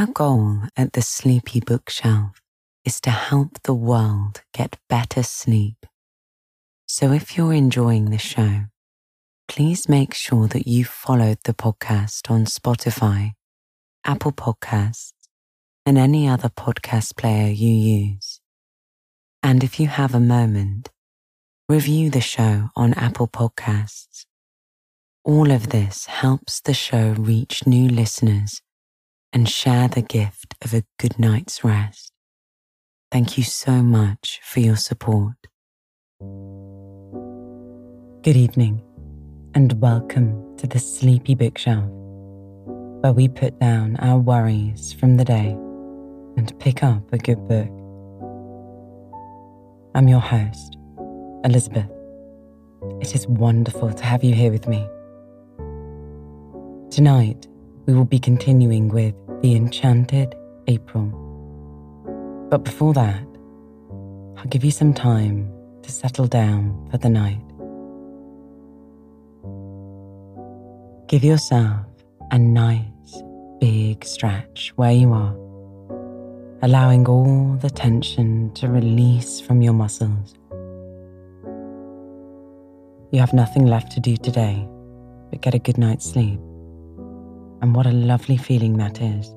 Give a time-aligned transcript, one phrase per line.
[0.00, 2.40] Our goal at the Sleepy Bookshelf
[2.86, 5.84] is to help the world get better sleep.
[6.86, 8.62] So if you're enjoying the show,
[9.46, 13.32] please make sure that you followed the podcast on Spotify,
[14.02, 15.12] Apple Podcasts,
[15.84, 18.40] and any other podcast player you use.
[19.42, 20.88] And if you have a moment,
[21.68, 24.24] review the show on Apple Podcasts.
[25.24, 28.62] All of this helps the show reach new listeners
[29.32, 32.12] and share the gift of a good night's rest.
[33.12, 35.34] Thank you so much for your support.
[38.22, 38.82] Good evening,
[39.54, 41.88] and welcome to the Sleepy Bookshelf,
[43.02, 45.56] where we put down our worries from the day
[46.36, 47.68] and pick up a good book.
[49.94, 50.76] I'm your host,
[51.44, 51.90] Elizabeth.
[53.00, 54.86] It is wonderful to have you here with me.
[56.90, 57.46] Tonight,
[57.90, 60.36] we will be continuing with The Enchanted
[60.68, 61.06] April.
[62.48, 63.26] But before that,
[64.36, 67.42] I'll give you some time to settle down for the night.
[71.08, 71.84] Give yourself
[72.30, 73.22] a nice
[73.60, 75.34] big stretch where you are,
[76.62, 80.34] allowing all the tension to release from your muscles.
[83.10, 84.64] You have nothing left to do today
[85.30, 86.40] but get a good night's sleep.
[87.62, 89.30] And what a lovely feeling that is.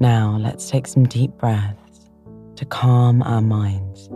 [0.00, 2.10] Now let's take some deep breaths
[2.56, 4.08] to calm our minds.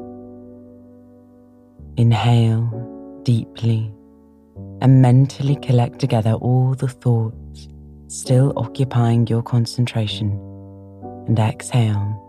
[1.96, 3.92] Inhale deeply
[4.80, 7.68] and mentally collect together all the thoughts
[8.14, 10.30] still occupying your concentration,
[11.26, 12.20] and exhale,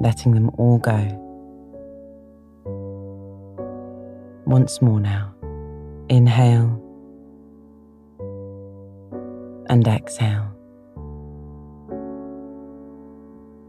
[0.00, 0.98] letting them all go.
[4.46, 5.32] Once more now,
[6.08, 6.82] inhale
[9.68, 10.52] and exhale.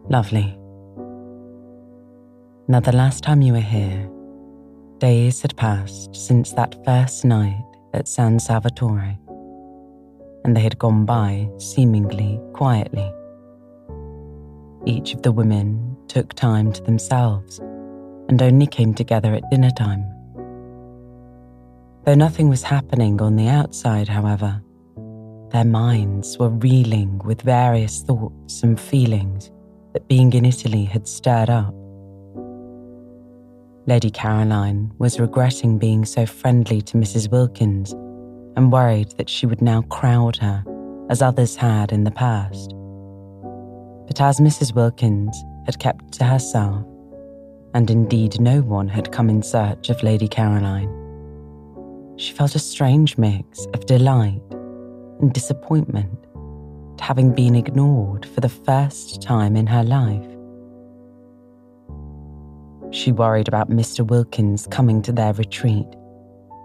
[0.09, 0.57] Lovely.
[2.69, 4.09] Now, the last time you were here,
[4.99, 7.63] days had passed since that first night
[7.93, 9.17] at San Salvatore,
[10.43, 13.11] and they had gone by seemingly quietly.
[14.85, 17.59] Each of the women took time to themselves
[18.29, 20.05] and only came together at dinner time.
[22.05, 24.61] Though nothing was happening on the outside, however,
[25.51, 29.51] their minds were reeling with various thoughts and feelings
[29.93, 31.73] that being in Italy had stirred up.
[33.85, 37.31] Lady Caroline was regretting being so friendly to Mrs.
[37.31, 37.93] Wilkins
[38.57, 40.63] and worried that she would now crowd her
[41.09, 42.73] as others had in the past.
[44.07, 44.75] But as Mrs.
[44.75, 46.85] Wilkins had kept to herself,
[47.73, 50.93] and indeed no one had come in search of Lady Caroline,
[52.17, 54.41] she felt a strange mix of delight
[55.19, 56.17] and disappointment
[56.93, 60.25] at having been ignored for the first time in her life.
[62.91, 64.05] She worried about Mr.
[64.05, 65.87] Wilkins coming to their retreat,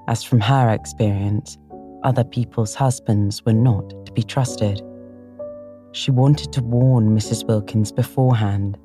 [0.09, 1.59] as from her experience,
[2.05, 4.83] other people's husbands were not to be trusted.
[5.93, 7.47] She wanted to warn Mrs.
[7.47, 8.79] Wilkins beforehand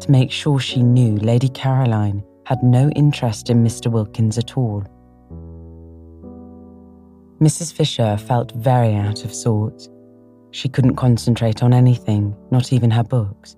[0.00, 3.90] to make sure she knew Lady Caroline had no interest in Mr.
[3.90, 4.84] Wilkins at all.
[7.40, 7.72] Mrs.
[7.72, 9.88] Fisher felt very out of sorts.
[10.50, 13.56] She couldn't concentrate on anything, not even her books.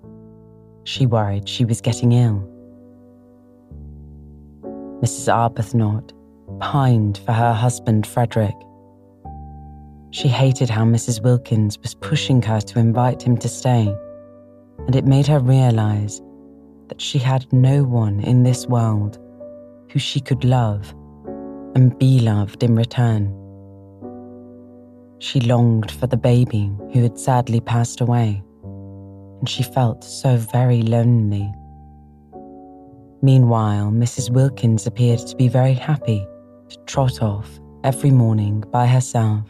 [0.85, 2.49] She worried she was getting ill.
[5.03, 5.27] Mrs.
[5.27, 6.13] Arbuthnot
[6.61, 8.55] pined for her husband Frederick.
[10.13, 11.21] She hated how Mrs.
[11.21, 13.93] Wilkins was pushing her to invite him to stay,
[14.87, 16.23] and it made her realize
[16.87, 19.19] that she had no one in this world
[19.91, 20.95] who she could love
[21.75, 23.42] and be loved in return.
[25.23, 28.43] She longed for the baby who had sadly passed away,
[29.39, 31.49] and she felt so very lonely.
[33.23, 34.33] Meanwhile, Mrs.
[34.33, 36.27] Wilkins appeared to be very happy
[36.71, 37.49] to trot off
[37.85, 39.45] every morning by herself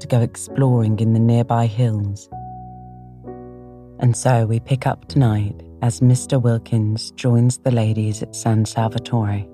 [0.00, 2.28] to go exploring in the nearby hills.
[4.00, 6.42] And so we pick up tonight as Mr.
[6.42, 9.46] Wilkins joins the ladies at San Salvatore.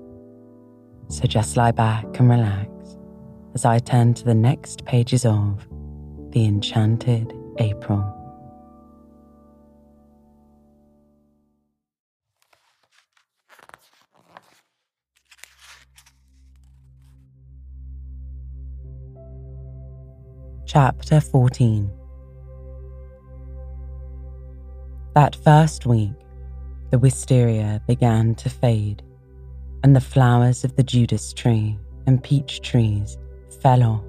[1.09, 2.73] So just lie back and relax
[3.53, 5.67] as I turn to the next pages of
[6.31, 8.19] The Enchanted April.
[20.65, 21.91] Chapter 14
[25.13, 26.09] That first week,
[26.89, 29.03] the wisteria began to fade,
[29.83, 31.77] and the flowers of the Judas tree
[32.07, 33.19] and peach trees
[33.63, 34.03] fell off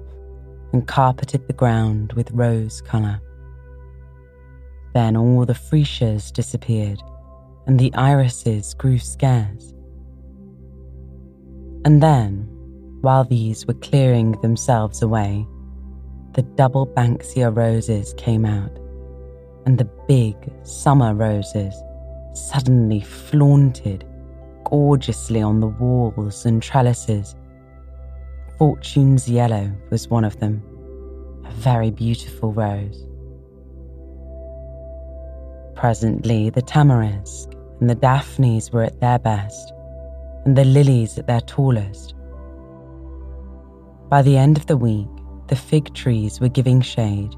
[0.73, 3.21] and carpeted the ground with rose colour.
[4.93, 7.01] Then all the freesias disappeared,
[7.65, 9.73] and the irises grew scarce.
[11.85, 12.49] And then,
[13.01, 15.47] while these were clearing themselves away,
[16.33, 18.77] the double Banksia roses came out,
[19.65, 21.73] and the big summer roses
[22.33, 24.03] suddenly flaunted
[24.65, 27.35] gorgeously on the walls and trellises.
[28.57, 30.63] Fortune's yellow was one of them,
[31.45, 33.05] a very beautiful rose.
[35.75, 39.73] Presently, the tamarisk and the daphnes were at their best,
[40.45, 42.15] and the lilies at their tallest.
[44.09, 45.09] By the end of the week,
[45.47, 47.35] the fig trees were giving shade.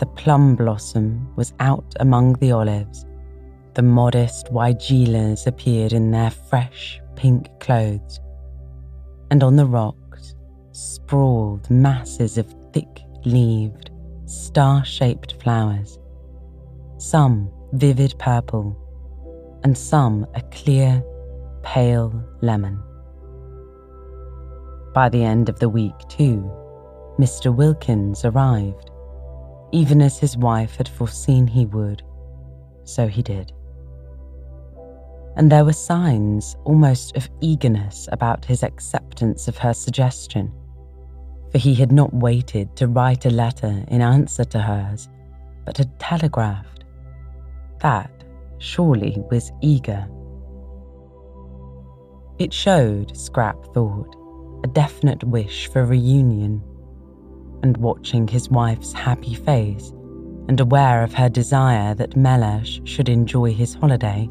[0.00, 3.06] The plum blossom was out among the olives.
[3.72, 8.20] The modest weigelas appeared in their fresh pink clothes.
[9.30, 10.05] And on the rocks
[10.76, 13.90] sprawled masses of thick leaved,
[14.26, 15.98] star shaped flowers,
[16.98, 18.76] some vivid purple,
[19.64, 21.02] and some a clear,
[21.62, 22.78] pale lemon.
[24.92, 26.50] By the end of the week, too,
[27.18, 27.54] Mr.
[27.54, 28.90] Wilkins arrived,
[29.72, 32.02] even as his wife had foreseen he would.
[32.84, 33.50] So he did.
[35.36, 40.52] And there were signs almost of eagerness about his acceptance of her suggestion,
[41.56, 45.08] for he had not waited to write a letter in answer to hers,
[45.64, 46.84] but had telegraphed.
[47.80, 48.10] That,
[48.58, 50.06] surely, was eager.
[52.38, 54.14] It showed, Scrap thought,
[54.64, 56.62] a definite wish for reunion.
[57.62, 59.94] And watching his wife's happy face
[60.48, 64.28] and aware of her desire that Mellersh should enjoy his holiday,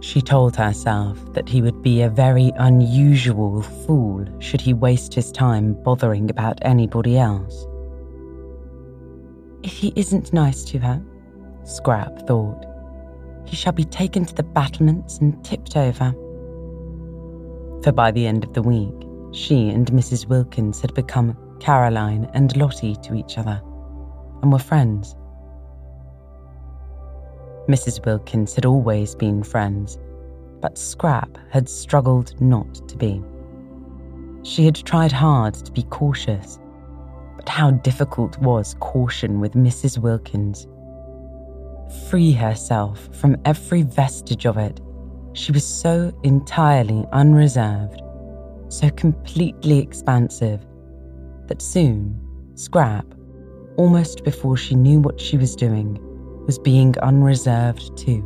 [0.00, 5.30] she told herself that he would be a very unusual fool should he waste his
[5.30, 7.66] time bothering about anybody else.
[9.62, 11.02] If he isn't nice to her,
[11.64, 12.64] Scrap thought,
[13.44, 16.12] he shall be taken to the battlements and tipped over.
[17.82, 18.94] For by the end of the week,
[19.32, 20.26] she and Mrs.
[20.26, 23.60] Wilkins had become Caroline and Lottie to each other
[24.42, 25.14] and were friends.
[27.70, 28.04] Mrs.
[28.04, 29.98] Wilkins had always been friends,
[30.60, 33.22] but Scrap had struggled not to be.
[34.42, 36.58] She had tried hard to be cautious,
[37.36, 39.98] but how difficult was caution with Mrs.
[39.98, 40.66] Wilkins?
[42.08, 44.80] Free herself from every vestige of it,
[45.32, 48.02] she was so entirely unreserved
[48.70, 50.64] so completely expansive
[51.48, 52.18] that soon,
[52.54, 53.04] Scrap,
[53.76, 55.98] almost before she knew what she was doing,
[56.50, 58.24] was being unreserved too.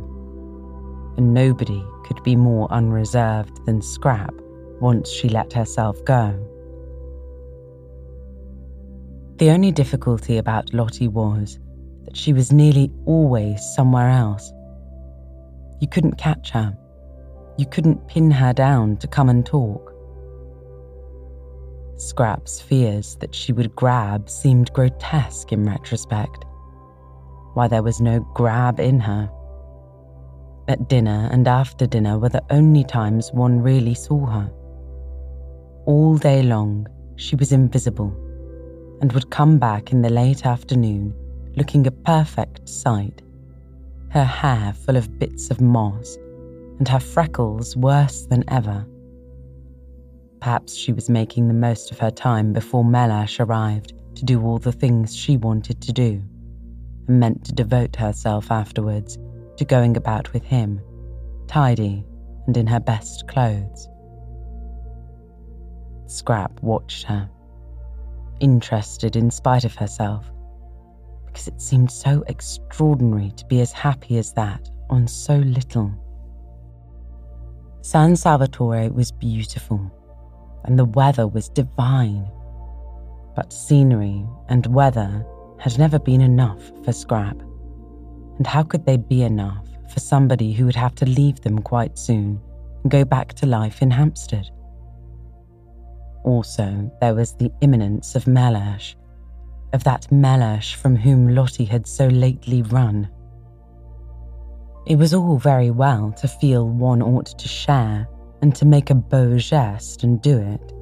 [1.15, 4.33] And nobody could be more unreserved than Scrap
[4.81, 6.33] once she let herself go.
[9.35, 11.59] The only difficulty about Lottie was
[12.05, 14.51] that she was nearly always somewhere else.
[15.79, 16.75] You couldn't catch her.
[17.59, 19.93] You couldn't pin her down to come and talk.
[21.97, 26.44] Scrap's fears that she would grab seemed grotesque in retrospect.
[27.55, 29.31] Why there was no grab in her.
[30.67, 34.51] At dinner and after dinner were the only times one really saw her.
[35.85, 36.85] All day long,
[37.15, 38.13] she was invisible
[38.99, 41.13] and would come back in the late afternoon
[41.55, 43.21] looking a perfect sight,
[44.09, 46.17] her hair full of bits of moss
[46.77, 48.85] and her freckles worse than ever.
[50.41, 54.57] Perhaps she was making the most of her time before Mellersh arrived to do all
[54.57, 56.21] the things she wanted to do,
[57.07, 59.17] and meant to devote herself afterwards
[59.57, 60.81] to going about with him,
[61.47, 62.05] tidy
[62.47, 63.87] and in her best clothes.
[66.07, 67.29] Scrap watched her,
[68.39, 70.31] interested in spite of herself,
[71.25, 75.91] because it seemed so extraordinary to be as happy as that on so little.
[77.81, 79.91] San Salvatore was beautiful
[80.65, 82.27] and the weather was divine.
[83.35, 85.25] But scenery and weather
[85.59, 87.37] had never been enough for Scrap.
[88.37, 91.97] And how could they be enough for somebody who would have to leave them quite
[91.97, 92.41] soon
[92.83, 94.49] and go back to life in Hampstead?
[96.23, 98.95] Also, there was the imminence of Mellersh,
[99.73, 103.09] of that Mellersh from whom Lottie had so lately run.
[104.87, 108.07] It was all very well to feel one ought to share
[108.41, 110.73] and to make a beau geste and do it.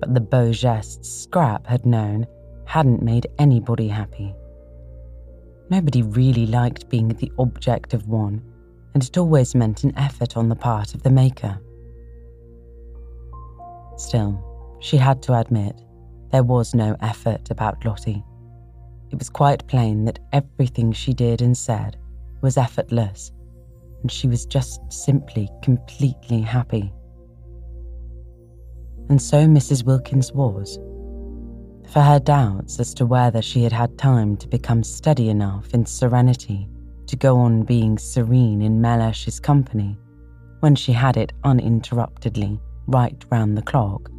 [0.00, 2.26] But the beau geste Scrap had known
[2.66, 4.34] hadn't made anybody happy.
[5.70, 8.42] Nobody really liked being the object of one,
[8.94, 11.58] and it always meant an effort on the part of the maker.
[13.96, 14.42] Still,
[14.80, 15.80] she had to admit
[16.30, 18.22] there was no effort about Lottie.
[19.10, 21.96] it was quite plain that everything she did and said
[22.42, 23.32] was effortless,
[24.02, 26.92] and she was just simply completely happy.
[29.08, 29.84] And so Mrs.
[29.84, 30.78] Wilkins was.
[31.92, 35.86] For her doubts as to whether she had had time to become steady enough in
[35.86, 36.68] serenity
[37.06, 39.96] to go on being serene in Mellersh's company
[40.60, 44.10] when she had it uninterruptedly right round the clock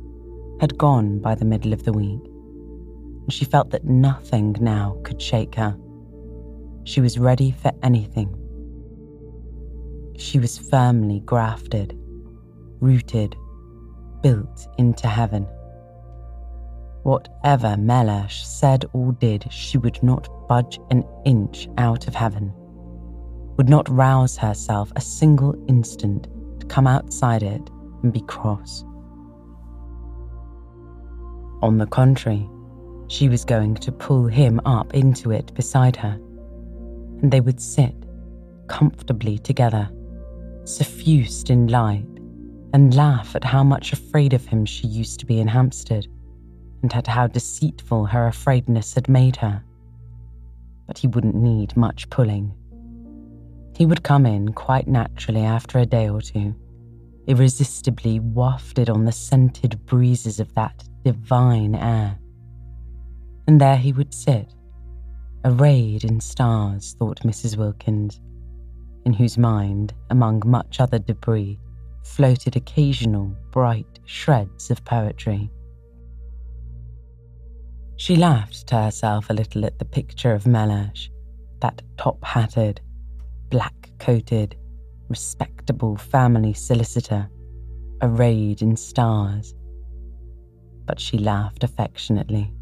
[0.60, 5.22] had gone by the middle of the week, and she felt that nothing now could
[5.22, 5.78] shake her.
[6.84, 8.34] She was ready for anything.
[10.18, 11.96] She was firmly grafted,
[12.80, 13.36] rooted,
[14.24, 15.48] built into heaven.
[17.08, 22.52] Whatever Mellersh said or did, she would not budge an inch out of heaven,
[23.56, 26.28] would not rouse herself a single instant
[26.60, 27.62] to come outside it
[28.04, 28.84] and be cross.
[31.62, 32.46] On the contrary,
[33.08, 36.20] she was going to pull him up into it beside her,
[37.22, 37.96] and they would sit
[38.68, 39.90] comfortably together,
[40.66, 42.06] suffused in light,
[42.74, 46.06] and laugh at how much afraid of him she used to be in Hampstead,
[46.82, 49.64] and at how deceitful her afraidness had made her.
[50.86, 52.54] But he wouldn't need much pulling.
[53.76, 56.56] He would come in quite naturally after a day or two,
[57.28, 62.18] irresistibly wafted on the scented breezes of that divine air.
[63.48, 64.54] And there he would sit,
[65.46, 67.58] arrayed in stars, thought Mrs.
[67.58, 68.20] Wilkins,
[69.06, 71.60] in whose mind, among much other debris,
[72.04, 75.50] floated occasional bright shreds of poetry.
[77.98, 81.10] She laughed to herself a little at the picture of Mellersh,
[81.62, 82.80] that top hatted,
[83.50, 84.56] black coated,
[85.10, 87.28] respectable family solicitor,
[88.04, 89.56] arrayed in stars,
[90.86, 92.54] but she laughed affectionately,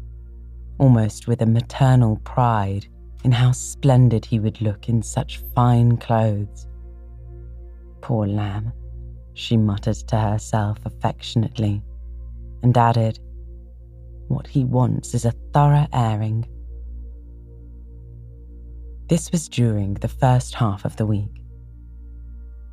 [0.78, 2.86] almost with a maternal pride
[3.22, 6.66] in how splendid he would look in such fine clothes.
[8.00, 8.72] Poor lamb,
[9.34, 11.82] she muttered to herself affectionately,
[12.62, 13.18] and added,
[14.28, 16.46] What he wants is a thorough airing.
[19.08, 21.42] This was during the first half of the week.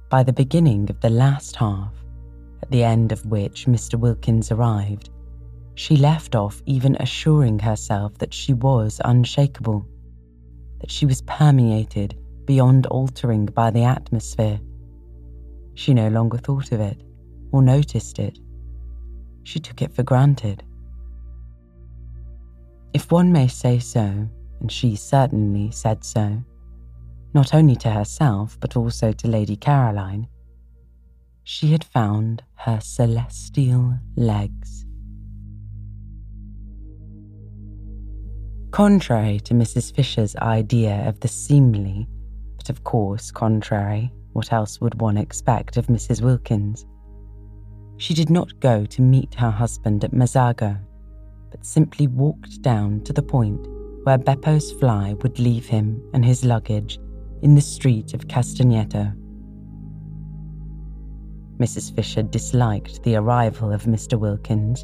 [0.09, 1.93] By the beginning of the last half,
[2.61, 3.99] at the end of which Mr.
[3.99, 5.09] Wilkins arrived,
[5.75, 9.85] she left off even assuring herself that she was unshakable,
[10.81, 14.59] that she was permeated beyond altering by the atmosphere.
[15.75, 17.01] She no longer thought of it
[17.51, 18.39] or noticed it.
[19.43, 20.63] She took it for granted.
[22.93, 26.43] If one may say so, and she certainly said so,
[27.33, 30.27] not only to herself but also to Lady Caroline,
[31.43, 34.85] she had found her celestial legs.
[38.69, 39.93] Contrary to Mrs.
[39.93, 42.07] Fisher's idea of the seemly,
[42.57, 46.21] but of course contrary, what else would one expect of Mrs.
[46.21, 46.85] Wilkins?
[47.97, 50.79] She did not go to meet her husband at Mezzago,
[51.53, 53.67] but simply walked down to the point
[54.05, 56.97] where Beppo's fly would leave him and his luggage
[57.43, 59.13] in the street of Castagneto.
[61.59, 61.95] Mrs.
[61.95, 64.19] Fisher disliked the arrival of Mr.
[64.19, 64.83] Wilkins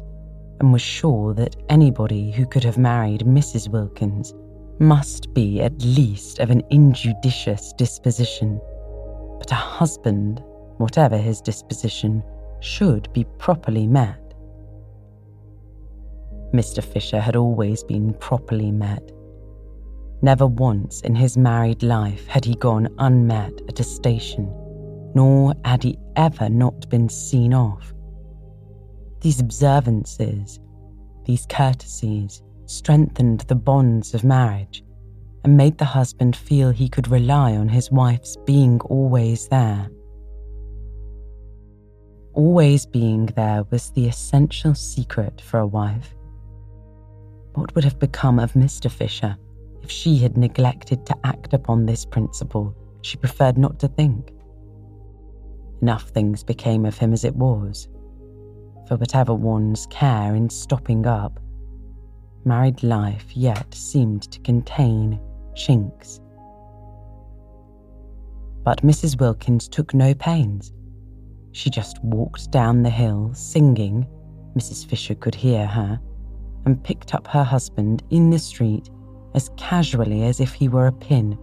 [0.60, 3.68] and was sure that anybody who could have married Mrs.
[3.68, 4.32] Wilkins
[4.78, 8.60] must be at least of an injudicious disposition.
[9.40, 10.40] But a husband,
[10.76, 12.22] whatever his disposition,
[12.60, 14.29] should be properly met.
[16.52, 16.82] Mr.
[16.82, 19.12] Fisher had always been properly met.
[20.22, 24.52] Never once in his married life had he gone unmet at a station,
[25.14, 27.94] nor had he ever not been seen off.
[29.20, 30.58] These observances,
[31.24, 34.82] these courtesies, strengthened the bonds of marriage
[35.44, 39.88] and made the husband feel he could rely on his wife's being always there.
[42.34, 46.14] Always being there was the essential secret for a wife.
[47.54, 48.90] What would have become of Mr.
[48.90, 49.36] Fisher
[49.82, 54.32] if she had neglected to act upon this principle she preferred not to think?
[55.82, 57.88] Enough things became of him as it was
[58.90, 61.38] for whatever one's care in stopping up.
[62.44, 65.20] Married life yet seemed to contain
[65.54, 66.20] chinks.
[68.64, 69.20] But Mrs.
[69.20, 70.72] Wilkins took no pains.
[71.52, 74.08] She just walked down the hill singing,
[74.56, 74.84] Mrs.
[74.84, 76.00] Fisher could hear her,
[76.64, 78.90] and picked up her husband in the street
[79.34, 81.38] as casually as if he were a pin.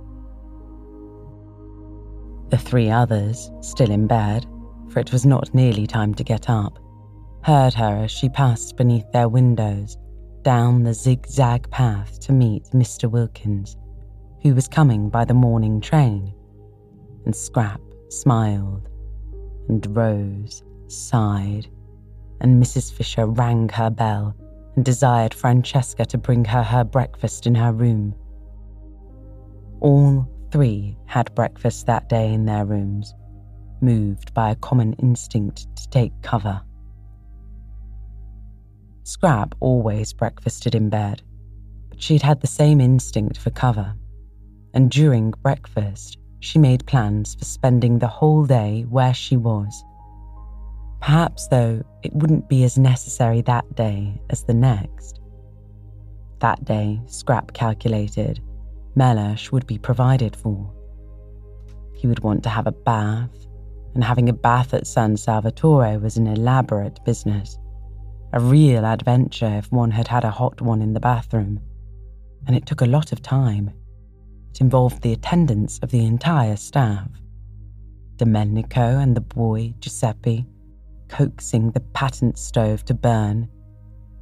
[2.49, 4.45] The three others, still in bed,
[4.89, 6.79] for it was not nearly time to get up,
[7.43, 9.97] heard her as she passed beneath their windows,
[10.43, 13.09] down the zigzag path to meet Mr.
[13.09, 13.75] Wilkins,
[14.41, 16.33] who was coming by the morning train.
[17.25, 18.87] And Scrap smiled,
[19.67, 21.67] and Rose sighed,
[22.39, 22.93] and Mrs.
[22.93, 24.35] Fisher rang her bell
[24.77, 28.13] and desired Francesca to bring her her breakfast in her room.
[29.81, 33.13] All three had breakfast that day in their rooms,
[33.81, 36.61] moved by a common instinct to take cover.
[39.01, 41.23] Scrap always breakfasted in bed,
[41.89, 43.95] but she'd had the same instinct for cover,
[44.75, 49.83] and during breakfast, she made plans for spending the whole day where she was.
[51.01, 55.19] Perhaps, though, it wouldn't be as necessary that day as the next.
[56.39, 58.41] That day, Scrap calculated,
[58.95, 60.73] Mellersh would be provided for.
[61.93, 63.47] He would want to have a bath,
[63.93, 67.57] and having a bath at San Salvatore was an elaborate business.
[68.33, 71.59] A real adventure if one had had a hot one in the bathroom.
[72.45, 73.71] And it took a lot of time.
[74.51, 77.09] It involved the attendance of the entire staff.
[78.17, 80.45] Domenico and the boy, Giuseppe,
[81.09, 83.47] coaxing the patent stove to burn,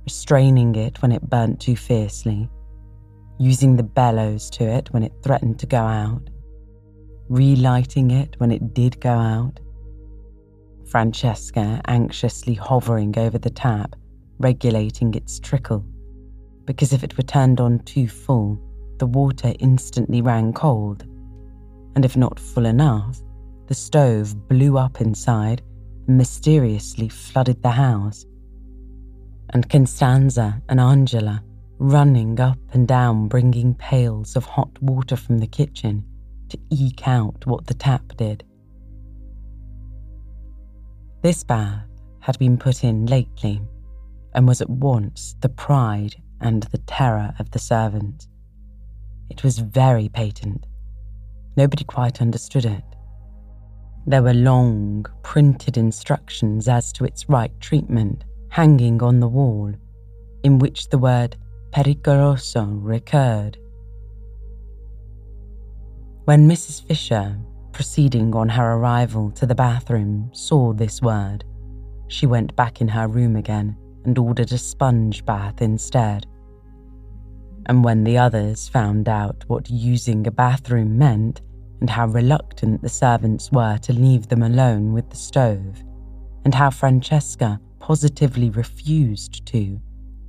[0.04, 2.50] restraining it when it burnt too fiercely,
[3.40, 6.30] using the bellows to it when it threatened to go out,
[7.30, 9.60] relighting it when it did go out.
[10.88, 13.96] Francesca anxiously hovering over the tap,
[14.40, 15.86] regulating its trickle,
[16.66, 18.60] because if it were turned on too full,
[19.00, 21.04] the water instantly ran cold,
[21.96, 23.22] and if not full enough,
[23.68, 25.62] the stove blew up inside
[26.08, 28.26] mysteriously flooded the house.
[29.52, 31.44] And Constanza and Angela
[31.78, 36.06] running up and down, bringing pails of hot water from the kitchen
[36.50, 38.44] to eke out what the tap did.
[41.22, 41.86] This bath
[42.20, 43.62] had been put in lately
[44.34, 48.28] and was at once the pride and the terror of the servants.
[49.30, 50.66] It was very patent.
[51.58, 52.84] Nobody quite understood it.
[54.08, 59.74] There were long, printed instructions as to its right treatment hanging on the wall,
[60.44, 61.36] in which the word
[61.72, 63.58] pericoloso recurred.
[66.26, 66.86] When Mrs.
[66.86, 67.38] Fisher,
[67.72, 71.44] proceeding on her arrival to the bathroom, saw this word,
[72.08, 76.28] she went back in her room again and ordered a sponge bath instead.
[77.66, 81.42] And when the others found out what using a bathroom meant
[81.82, 85.84] and how reluctant the servants were to leave them alone with the stove,
[86.44, 89.80] and how Francesca positively refused to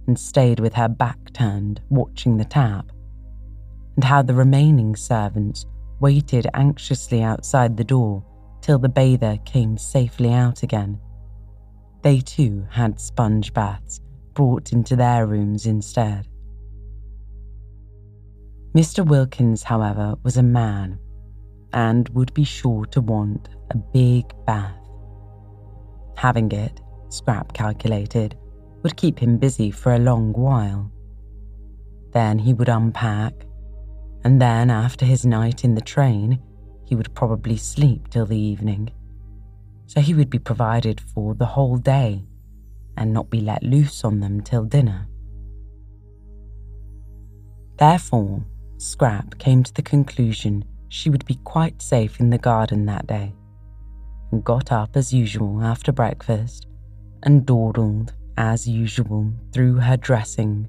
[0.06, 2.90] and stayed with her back turned, watching the tap,
[3.96, 5.66] and how the remaining servants
[6.00, 8.24] waited anxiously outside the door
[8.60, 10.98] till the bather came safely out again.
[12.02, 14.00] They too had sponge baths
[14.34, 16.28] brought into their rooms instead.
[18.74, 19.04] Mr.
[19.04, 20.98] Wilkins, however, was a man
[21.72, 24.74] and would be sure to want a big bath.
[26.16, 28.36] Having it, Scrap calculated,
[28.82, 30.90] would keep him busy for a long while.
[32.12, 33.34] Then he would unpack,
[34.24, 36.40] and then after his night in the train,
[36.84, 38.90] he would probably sleep till the evening.
[39.86, 42.24] So he would be provided for the whole day
[42.96, 45.08] and not be let loose on them till dinner.
[47.78, 48.44] Therefore,
[48.78, 53.34] Scrap came to the conclusion she would be quite safe in the garden that day,
[54.32, 56.66] and got up as usual after breakfast
[57.22, 60.68] and dawdled as usual, through her dressing,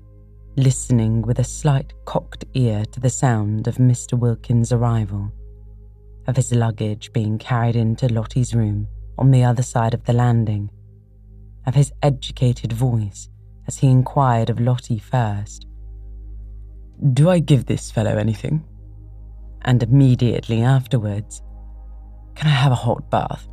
[0.55, 4.17] listening with a slight cocked ear to the sound of Mr.
[4.17, 5.31] Wilkins' arrival,
[6.27, 10.69] of his luggage being carried into Lottie's room on the other side of the landing,
[11.65, 13.29] of his educated voice
[13.67, 15.67] as he inquired of Lottie first.
[17.13, 18.63] Do I give this fellow anything?
[19.67, 21.43] And immediately afterwards,
[22.35, 23.47] Can I have a hot bath?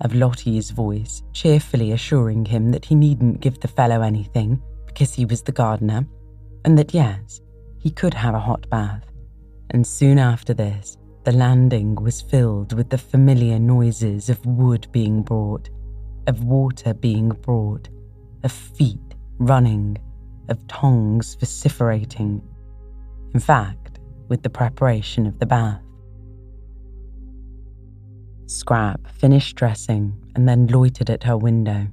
[0.00, 5.24] of Lottie's voice, cheerfully assuring him that he needn't give the fellow anything because he
[5.24, 6.04] was the gardener,
[6.64, 7.40] and that yes,
[7.78, 9.04] he could have a hot bath.
[9.70, 15.22] And soon after this, the landing was filled with the familiar noises of wood being
[15.22, 15.70] brought,
[16.26, 17.88] of water being brought,
[18.42, 18.98] of feet
[19.38, 19.98] running,
[20.48, 22.42] of tongues vociferating.
[23.34, 23.81] In fact,
[24.32, 25.82] with the preparation of the bath.
[28.46, 31.86] Scrap finished dressing and then loitered at her window,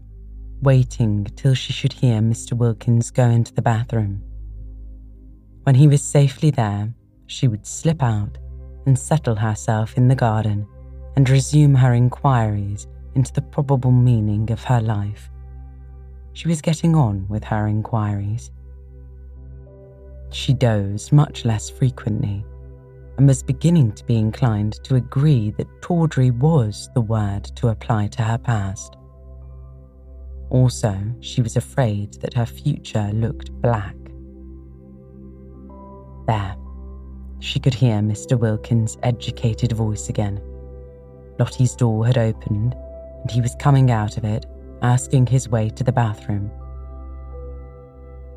[0.61, 2.53] waiting till she should hear Mr.
[2.53, 4.23] Wilkins go into the bathroom.
[5.63, 6.93] When he was safely there,
[7.27, 8.37] she would slip out
[8.85, 10.65] and settle herself in the garden
[11.17, 15.29] and resume her inquiries into the probable meaning of her life.
[16.31, 18.49] She was getting on with her inquiries,
[20.31, 22.45] She dozed much less frequently
[23.17, 28.07] and was beginning to be inclined to agree that tawdry was the word to apply
[28.07, 28.95] to her past.
[30.49, 33.95] Also, she was afraid that her future looked black.
[36.27, 36.55] There,
[37.39, 38.39] she could hear Mr.
[38.39, 40.41] Wilkins' educated voice again.
[41.39, 42.75] Lottie's door had opened,
[43.21, 44.45] and he was coming out of it,
[44.81, 46.49] asking his way to the bathroom.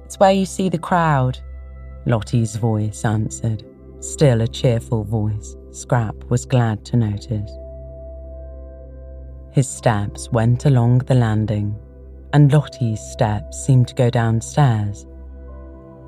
[0.04, 1.38] It's where you see the crowd,
[2.06, 3.64] Lottie's voice answered.
[4.00, 7.50] Still a cheerful voice, Scrap was glad to notice.
[9.52, 11.78] His steps went along the landing,
[12.32, 15.06] and Lottie's steps seemed to go downstairs.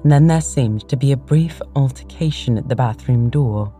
[0.02, 3.72] And then there seemed to be a brief altercation at the bathroom door.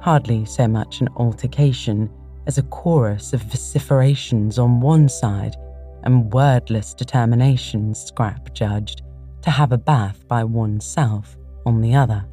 [0.00, 2.10] Hardly so much an altercation
[2.46, 5.56] as a chorus of vociferations on one side
[6.04, 9.02] and wordless determination, Scrap judged,
[9.42, 12.24] to have a bath by oneself on the other.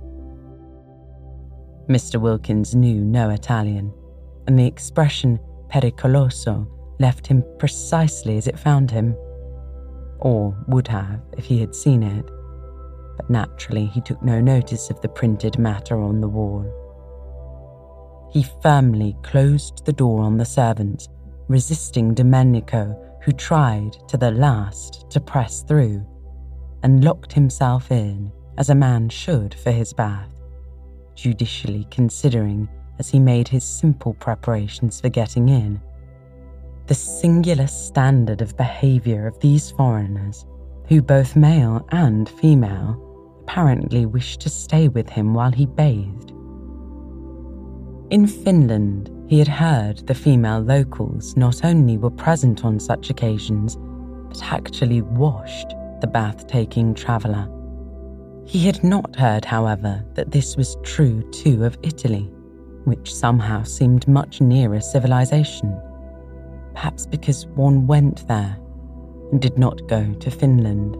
[1.89, 2.21] Mr.
[2.21, 3.91] Wilkins knew no Italian,
[4.47, 6.67] and the expression pericoloso
[6.99, 9.15] left him precisely as it found him.
[10.19, 12.25] Or would have if he had seen it.
[13.17, 16.65] But naturally, he took no notice of the printed matter on the wall.
[18.31, 21.07] He firmly closed the door on the servants,
[21.47, 26.05] resisting Domenico, who tried to the last to press through,
[26.83, 30.39] and locked himself in as a man should for his bath
[31.19, 35.81] judicially considering as he made his simple preparations for getting in.
[36.87, 40.45] The singular standard of behaviour of these foreigners,
[40.87, 43.05] who both male and female
[43.43, 46.31] apparently wished to stay with him while he bathed.
[48.09, 53.77] In Finland, he had heard the female locals not only were present on such occasions,
[54.29, 57.47] but actually washed the bath taking traveller.
[58.45, 62.31] He had not heard, however, that this was true too of Italy,
[62.85, 65.79] which somehow seemed much nearer civilization.
[66.73, 68.57] Perhaps because one went there
[69.31, 70.97] and did not go to Finland.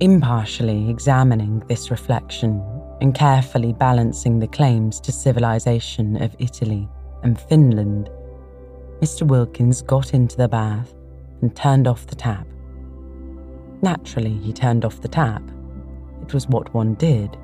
[0.00, 2.62] Impartially examining this reflection
[3.00, 6.88] and carefully balancing the claims to civilization of Italy
[7.22, 8.10] and Finland,
[9.00, 9.26] Mr.
[9.26, 10.94] Wilkins got into the bath
[11.40, 12.46] and turned off the tap.
[13.86, 15.44] Naturally, he turned off the tap.
[16.20, 17.36] It was what one did.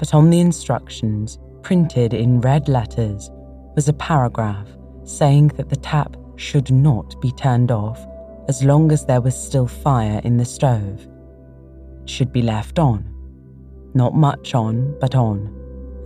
[0.00, 3.30] But on the instructions, printed in red letters,
[3.76, 4.66] was a paragraph
[5.04, 8.04] saying that the tap should not be turned off
[8.48, 11.06] as long as there was still fire in the stove.
[12.02, 13.08] It should be left on.
[13.94, 15.54] Not much on, but on,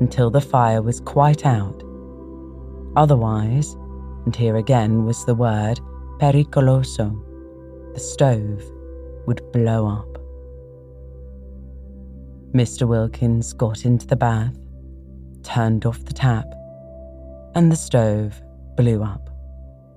[0.00, 1.82] until the fire was quite out.
[2.96, 3.78] Otherwise,
[4.26, 5.80] and here again was the word
[6.18, 7.31] pericoloso,
[7.94, 8.62] the stove
[9.26, 10.18] would blow up.
[12.52, 12.88] Mr.
[12.88, 14.56] Wilkins got into the bath,
[15.42, 16.46] turned off the tap,
[17.54, 18.40] and the stove
[18.76, 19.28] blew up,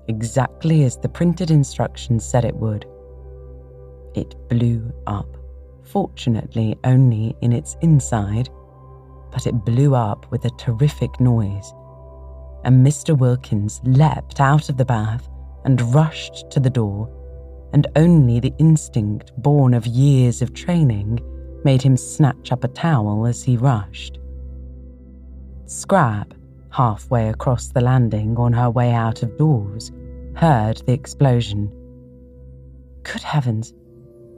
[0.09, 2.85] exactly as the printed instructions said it would.
[4.13, 5.37] It blew up,
[5.83, 8.49] fortunately only in its inside,
[9.31, 11.73] but it blew up with a terrific noise,
[12.65, 13.17] and Mr.
[13.17, 15.29] Wilkins leapt out of the bath
[15.63, 17.09] and rushed to the door
[17.75, 21.19] and only the instinct born of years of training
[21.65, 24.17] made him snatch up a towel as he rushed.
[25.65, 26.33] Scrap,
[26.69, 29.91] halfway across the landing on her way out of doors,
[30.37, 31.69] heard the explosion.
[33.03, 33.73] Good heavens,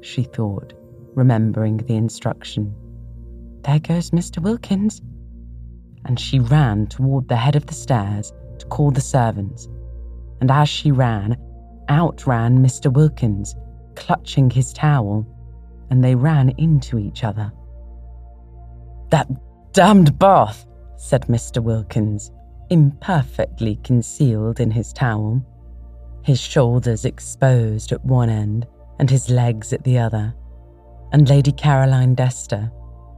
[0.01, 0.73] she thought,
[1.13, 2.73] remembering the instruction.
[3.61, 4.41] There goes Mr.
[4.41, 4.99] Wilkins.
[6.05, 9.67] And she ran toward the head of the stairs to call the servants.
[10.41, 11.37] And as she ran,
[11.89, 12.91] outran Mr.
[12.91, 13.55] Wilkins,
[13.95, 15.25] clutching his towel,
[15.89, 17.51] and they ran into each other.
[19.09, 19.27] That
[19.73, 20.65] damned bath,
[20.97, 21.61] said Mr.
[21.61, 22.31] Wilkins,
[22.69, 25.41] imperfectly concealed in his towel,
[26.23, 28.67] his shoulders exposed at one end
[28.99, 30.33] and his legs at the other,
[31.13, 32.71] and Lady Caroline Dester,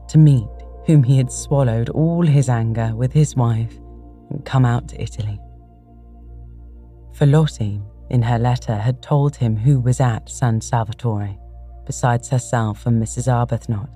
[0.08, 0.48] to meet
[0.86, 3.76] whom he had swallowed all his anger with his wife
[4.30, 5.40] and come out to Italy.
[7.12, 11.38] For Lottie, in her letter, had told him who was at San Salvatore,
[11.86, 13.28] besides herself and Mrs.
[13.28, 13.88] Arbuthnot,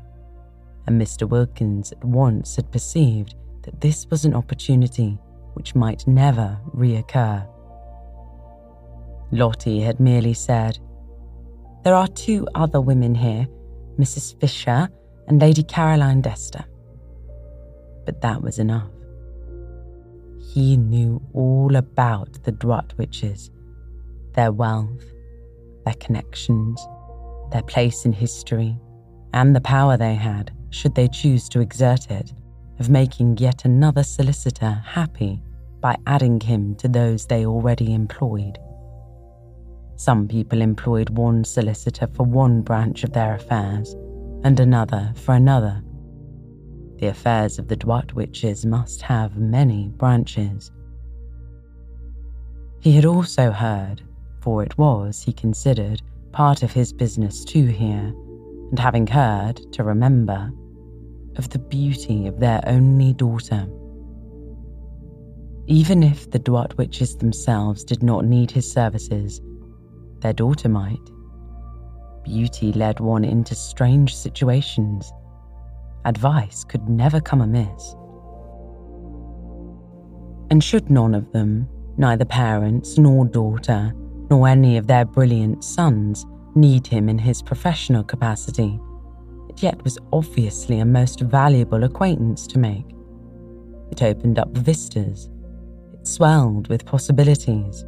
[0.87, 1.29] and Mr.
[1.29, 5.18] Wilkins at once had perceived that this was an opportunity
[5.55, 7.46] which might never reoccur.
[9.33, 10.79] Lottie had merely said,
[11.83, 13.48] There are two other women here,
[13.98, 14.38] Mrs.
[14.40, 14.88] Fisher
[15.27, 16.64] and Lady Caroline Dester.
[18.05, 18.90] But that was enough.
[20.53, 23.50] He knew all about the Droitwiches
[24.35, 25.05] their wealth,
[25.85, 26.87] their connections,
[27.53, 28.77] their place in history,
[29.33, 32.33] and the power they had, should they choose to exert it,
[32.79, 35.42] of making yet another solicitor happy
[35.81, 38.59] by adding him to those they already employed.
[39.97, 43.94] Some people employed one solicitor for one branch of their affairs,
[44.42, 45.83] and another for another.
[46.99, 50.73] The affairs of the Droitwiches must have many branches.
[52.81, 54.03] He had also heard,
[54.45, 56.03] for it was, he considered,
[56.33, 58.13] part of his business to hear,
[58.69, 60.53] and having heard, to remember,
[61.37, 63.67] of the beauty of their only daughter.
[65.67, 69.41] Even if the Droitwiches themselves did not need his services,
[70.21, 71.01] their daughter might.
[72.23, 75.11] Beauty led one into strange situations.
[76.05, 77.95] Advice could never come amiss.
[80.51, 83.95] And should none of them, neither parents nor daughter,
[84.31, 88.81] nor any of their brilliant sons, need him in his professional capacity,
[89.49, 92.87] it yet was obviously a most valuable acquaintance to make.
[93.91, 95.31] It opened up vistas,
[95.93, 97.85] it swelled with possibilities.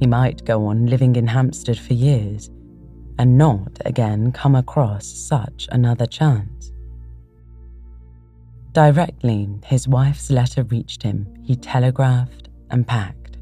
[0.00, 2.50] He might go on living in Hampstead for years
[3.18, 6.72] and not again come across such another chance.
[8.72, 13.36] Directly his wife's letter reached him, he telegraphed and packed.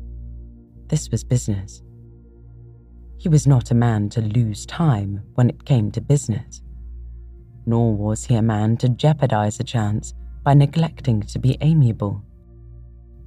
[0.89, 1.83] This was business.
[3.21, 6.63] He was not a man to lose time when it came to business
[7.67, 12.23] nor was he a man to jeopardize a chance by neglecting to be amiable.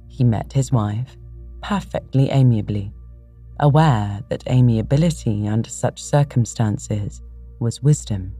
[0.08, 1.16] He met his wife
[1.62, 2.92] perfectly amiably,
[3.60, 7.22] aware that amiability under such circumstances
[7.58, 8.34] was wisdom.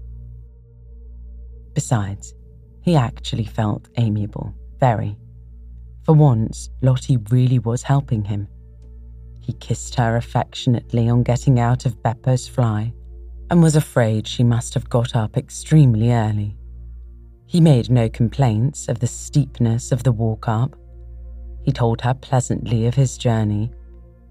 [1.72, 2.34] Besides,
[2.82, 5.16] he actually felt amiable, very.
[6.02, 8.46] For once, Lottie really was helping him.
[9.44, 12.94] He kissed her affectionately on getting out of Beppo's fly
[13.50, 16.56] and was afraid she must have got up extremely early.
[17.44, 20.74] He made no complaints of the steepness of the walk up.
[21.62, 23.70] He told her pleasantly of his journey,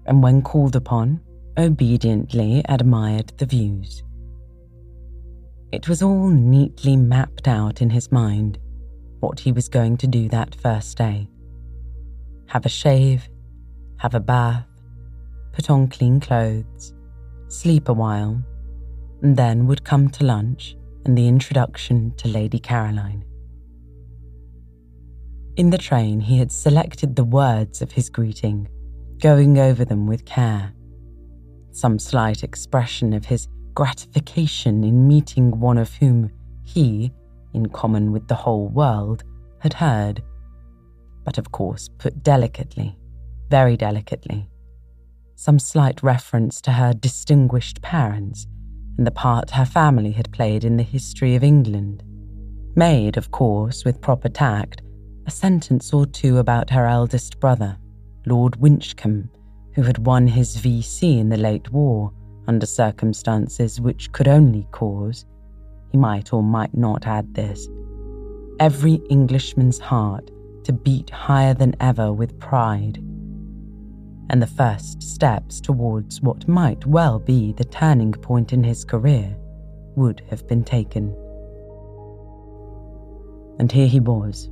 [0.06, 1.20] and when called upon,
[1.56, 4.02] obediently admired the views.
[5.70, 8.58] It was all neatly mapped out in his mind
[9.20, 11.28] what he was going to do that first day
[12.46, 13.28] have a shave,
[13.96, 14.73] have a bath,
[15.54, 16.92] put on clean clothes,
[17.48, 18.42] sleep a while,
[19.22, 23.24] and then would come to lunch and the introduction to Lady Caroline.
[25.56, 28.68] In the train, he had selected the words of his greeting,
[29.20, 30.72] going over them with care.
[31.70, 36.30] Some slight expression of his gratification in meeting one of whom
[36.64, 37.12] he,
[37.52, 39.22] in common with the whole world,
[39.60, 40.22] had heard,
[41.24, 42.98] but of course put delicately,
[43.50, 44.48] very delicately.
[45.36, 48.46] Some slight reference to her distinguished parents
[48.96, 52.02] and the part her family had played in the history of England.
[52.76, 54.82] Made, of course, with proper tact,
[55.26, 57.76] a sentence or two about her eldest brother,
[58.26, 59.28] Lord Winchcombe,
[59.74, 62.12] who had won his VC in the late war
[62.46, 65.24] under circumstances which could only cause,
[65.90, 67.68] he might or might not add this,
[68.60, 70.30] every Englishman's heart
[70.64, 72.98] to beat higher than ever with pride
[74.30, 79.36] and the first steps towards what might well be the turning point in his career
[79.96, 81.14] would have been taken.
[83.58, 84.48] And here he was.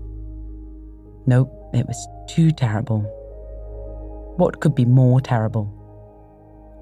[1.26, 3.00] Nope, it was too terrible.
[4.36, 5.70] What could be more terrible?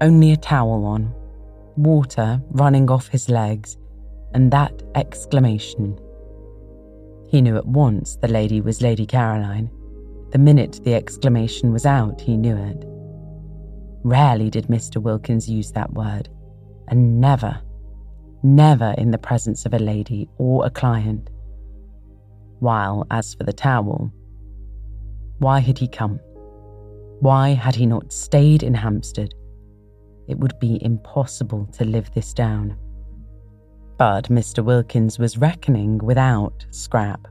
[0.01, 1.13] Only a towel on,
[1.77, 3.77] water running off his legs,
[4.33, 5.99] and that exclamation.
[7.29, 9.69] He knew at once the lady was Lady Caroline
[10.31, 12.83] the minute the exclamation was out, he knew it.
[14.03, 15.01] Rarely did Mr.
[15.01, 16.29] Wilkins use that word,
[16.87, 17.61] and never,
[18.43, 21.29] never in the presence of a lady or a client.
[22.59, 24.11] While, as for the towel,
[25.39, 26.19] why had he come?
[27.19, 29.33] Why had he not stayed in Hampstead?
[30.27, 32.77] It would be impossible to live this down.
[33.97, 34.63] But Mr.
[34.63, 37.27] Wilkins was reckoning without Scrap.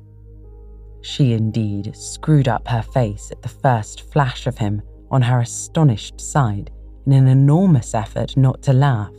[1.02, 6.20] She indeed screwed up her face at the first flash of him on her astonished
[6.20, 6.70] side
[7.06, 9.14] in an enormous effort not to laugh,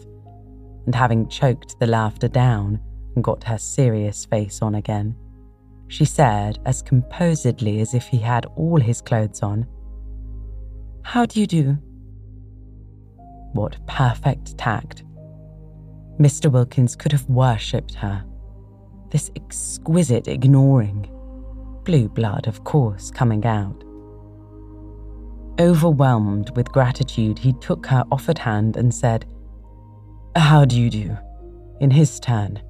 [0.85, 2.79] and having choked the laughter down
[3.15, 5.15] and got her serious face on again,
[5.87, 9.67] she said as composedly as if he had all his clothes on,
[11.03, 11.77] How do you do?
[13.53, 15.03] What perfect tact.
[16.19, 16.49] Mr.
[16.49, 18.23] Wilkins could have worshipped her.
[19.09, 21.10] This exquisite ignoring
[21.83, 23.83] blue blood, of course, coming out.
[25.59, 29.25] Overwhelmed with gratitude, he took her offered hand and said,
[30.35, 31.17] How do you do?
[31.81, 32.61] in his turn,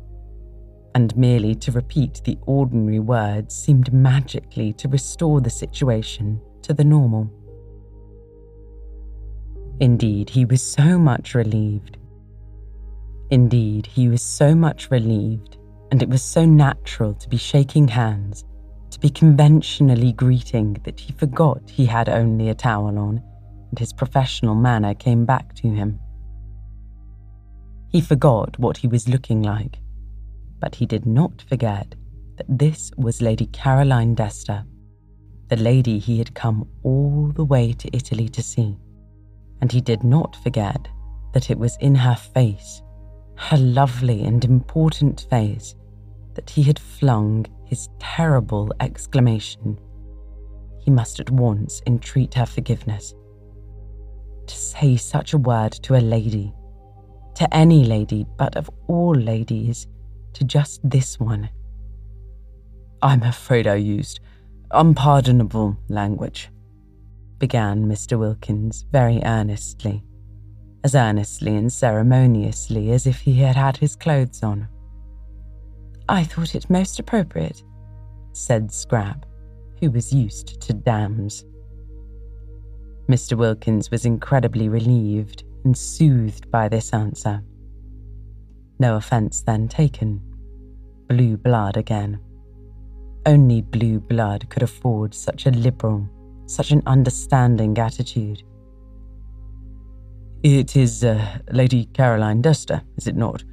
[0.96, 6.86] and merely to repeat the ordinary words seemed magically to restore the situation to the
[6.86, 7.30] normal.
[9.82, 11.98] Indeed, he was so much relieved.
[13.32, 15.58] Indeed, he was so much relieved,
[15.92, 18.46] and it was so natural to be shaking hands,
[19.02, 23.22] be conventionally greeting that he forgot he had only a towel on,
[23.70, 26.00] and his professional manner came back to him.
[27.90, 29.80] He forgot what he was looking like,
[30.60, 31.96] but he did not forget
[32.38, 34.66] that this was Lady Caroline Dester,
[35.50, 38.78] the lady he had come all the way to Italy to see
[39.62, 40.88] and he did not forget
[41.34, 42.82] that it was in her face,
[43.36, 45.76] her lovely and important face,
[46.34, 49.80] that he had flung his terrible exclamation.
[50.84, 53.16] He must at once entreat her forgiveness.
[54.48, 56.54] To say such a word to a lady,
[57.36, 59.88] to any lady, but of all ladies,
[60.34, 61.50] to just this one.
[63.02, 64.20] I'm afraid I used
[64.72, 66.50] unpardonable language
[67.40, 68.20] began Mr.
[68.20, 70.04] Wilkins very earnestly,
[70.84, 74.68] as earnestly and ceremoniously as if he had had his clothes on.
[76.12, 77.64] I thought it most appropriate,
[78.34, 79.26] said Scrap,
[79.80, 81.46] who was used to dams.
[83.08, 83.38] Mr.
[83.38, 87.42] Wilkins was incredibly relieved and soothed by this answer.
[88.78, 90.22] No offence then taken.
[91.08, 92.20] Blue blood again.
[93.26, 96.10] Only blue blood could afford such a liberal
[96.52, 98.44] such an understanding attitude.
[100.44, 103.44] It is uh, Lady Caroline Dester, is it not,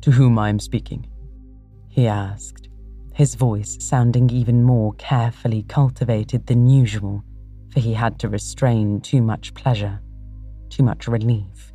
[0.00, 1.06] to whom I am speaking?
[1.98, 2.68] He asked,
[3.12, 7.24] his voice sounding even more carefully cultivated than usual,
[7.72, 10.00] for he had to restrain too much pleasure,
[10.68, 11.72] too much relief,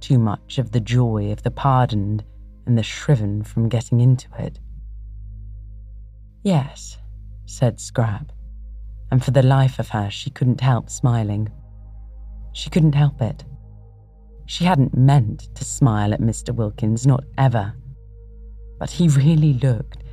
[0.00, 2.24] too much of the joy of the pardoned
[2.66, 4.60] and the shriven from getting into it.
[6.42, 6.98] Yes,
[7.46, 8.30] said Scrap
[9.10, 11.48] and for the life of her, she couldn't help smiling.
[12.52, 13.46] She couldn't help it.
[14.44, 16.54] She hadn't meant to smile at Mr.
[16.54, 17.74] Wilkins, not ever.
[18.78, 20.04] But he really looked,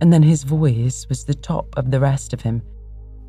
[0.00, 2.62] and then his voice was the top of the rest of him,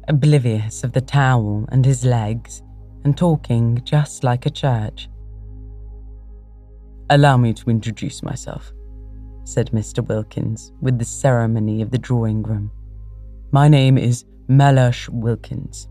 [0.08, 2.62] oblivious of the towel and his legs,
[3.04, 5.10] and talking just like a church.
[7.10, 8.72] Allow me to introduce myself,
[9.44, 10.06] said Mr.
[10.08, 12.72] Wilkins with the ceremony of the drawing room.
[13.52, 15.88] My name is Mellersh Wilkins.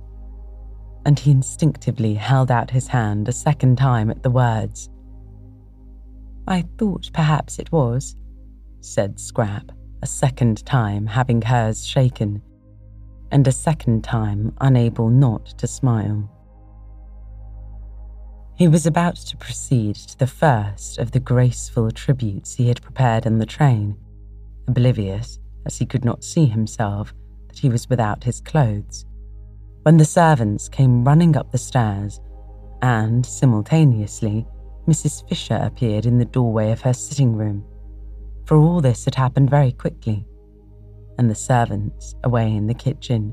[1.04, 4.88] And he instinctively held out his hand a second time at the words.
[6.48, 8.16] I thought perhaps it was,
[8.84, 12.42] said Scrap, a second time having hers shaken,
[13.30, 16.28] and a second time unable not to smile.
[18.56, 23.24] He was about to proceed to the first of the graceful tributes he had prepared
[23.24, 23.96] in the train,
[24.68, 27.14] oblivious, as he could not see himself,
[27.48, 29.06] that he was without his clothes,
[29.84, 32.20] when the servants came running up the stairs,
[32.82, 34.46] and simultaneously,
[34.86, 35.28] Mrs.
[35.28, 37.64] Fisher appeared in the doorway of her sitting room.
[38.44, 40.26] For all this had happened very quickly,
[41.18, 43.32] and the servants away in the kitchen,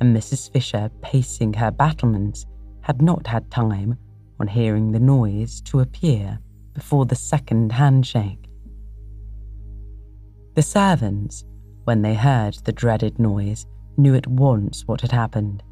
[0.00, 0.50] and Mrs.
[0.52, 2.46] Fisher pacing her battlements,
[2.80, 3.96] had not had time,
[4.40, 6.38] on hearing the noise, to appear
[6.72, 8.48] before the second handshake.
[10.54, 11.44] The servants,
[11.84, 15.62] when they heard the dreaded noise, knew at once what had happened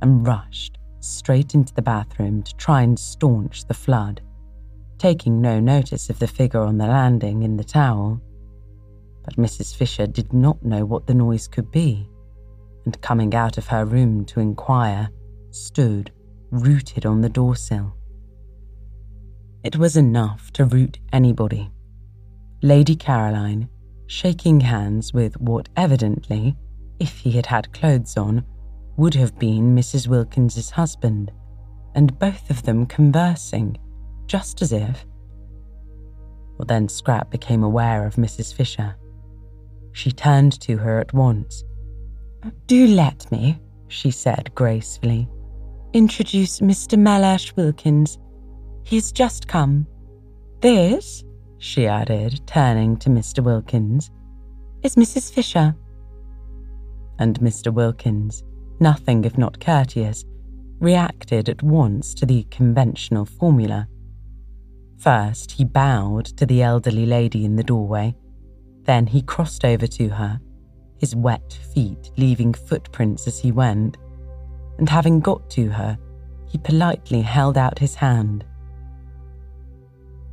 [0.00, 4.20] and rushed straight into the bathroom to try and staunch the flood,
[5.04, 8.18] taking no notice of the figure on the landing in the towel.
[9.22, 9.76] But Mrs.
[9.76, 12.08] Fisher did not know what the noise could be,
[12.86, 15.10] and coming out of her room to inquire,
[15.50, 16.10] stood
[16.50, 17.94] rooted on the doorsill.
[19.62, 21.70] It was enough to root anybody.
[22.62, 23.68] Lady Caroline,
[24.06, 26.56] shaking hands with what evidently,
[26.98, 28.42] if he had had clothes on,
[28.96, 30.08] would have been Mrs.
[30.08, 31.30] Wilkins's husband,
[31.94, 33.76] and both of them conversing,
[34.26, 35.04] just as if.
[36.58, 38.54] Well, then Scrap became aware of Mrs.
[38.54, 38.96] Fisher.
[39.92, 41.64] She turned to her at once.
[42.66, 45.28] Do let me, she said gracefully,
[45.92, 46.98] introduce Mr.
[46.98, 48.18] Mellersh Wilkins.
[48.84, 49.86] He's just come.
[50.60, 51.24] This
[51.64, 53.42] she added, turning to Mr.
[53.42, 54.10] Wilkins,
[54.82, 55.32] is Mrs.
[55.32, 55.74] Fisher.
[57.18, 57.72] And Mr.
[57.72, 58.44] Wilkins,
[58.80, 60.26] nothing if not courteous,
[60.78, 63.88] reacted at once to the conventional formula.
[65.04, 68.16] First, he bowed to the elderly lady in the doorway.
[68.84, 70.40] Then he crossed over to her,
[70.96, 73.98] his wet feet leaving footprints as he went.
[74.78, 75.98] And having got to her,
[76.46, 78.46] he politely held out his hand.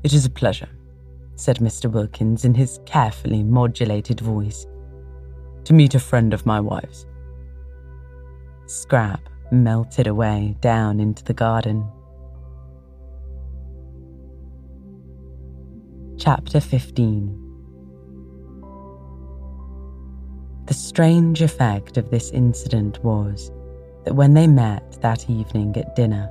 [0.04, 0.70] It is a pleasure,
[1.36, 1.92] said Mr.
[1.92, 4.66] Wilkins in his carefully modulated voice.
[5.66, 7.06] To meet a friend of my wife's.
[8.68, 11.92] Scrap melted away down into the garden.
[16.18, 17.38] Chapter 15
[20.66, 23.52] The strange effect of this incident was
[24.06, 26.30] that when they met that evening at dinner,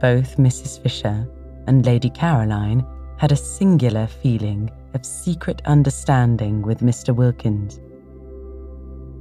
[0.00, 0.80] both Mrs.
[0.80, 1.28] Fisher
[1.66, 2.86] and Lady Caroline
[3.18, 7.14] had a singular feeling of secret understanding with Mr.
[7.14, 7.80] Wilkins.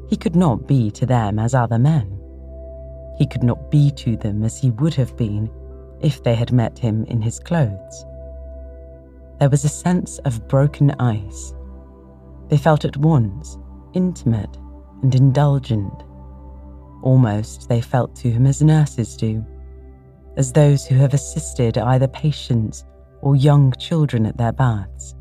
[0.09, 2.19] He could not be to them as other men.
[3.17, 5.49] He could not be to them as he would have been
[6.01, 8.05] if they had met him in his clothes.
[9.39, 11.53] There was a sense of broken ice.
[12.49, 13.57] They felt at once
[13.93, 14.57] intimate
[15.03, 16.03] and indulgent.
[17.03, 19.45] Almost they felt to him as nurses do,
[20.35, 22.83] as those who have assisted either patients
[23.21, 25.15] or young children at their baths.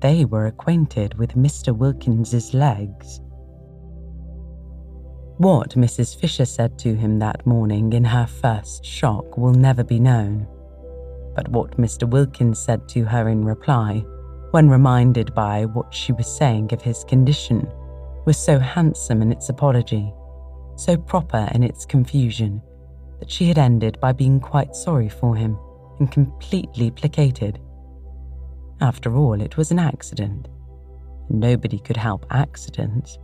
[0.00, 1.76] They were acquainted with Mr.
[1.76, 3.20] Wilkins's legs.
[5.38, 6.18] What Mrs.
[6.18, 10.46] Fisher said to him that morning in her first shock will never be known.
[11.38, 12.02] But what Mr.
[12.02, 14.04] Wilkins said to her in reply,
[14.50, 17.72] when reminded by what she was saying of his condition,
[18.24, 20.12] was so handsome in its apology,
[20.74, 22.60] so proper in its confusion,
[23.20, 25.56] that she had ended by being quite sorry for him
[26.00, 27.60] and completely placated.
[28.80, 30.48] After all, it was an accident.
[31.30, 33.16] Nobody could help accidents.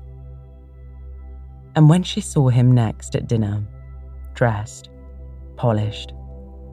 [1.74, 3.66] And when she saw him next at dinner,
[4.34, 4.90] dressed,
[5.56, 6.12] polished,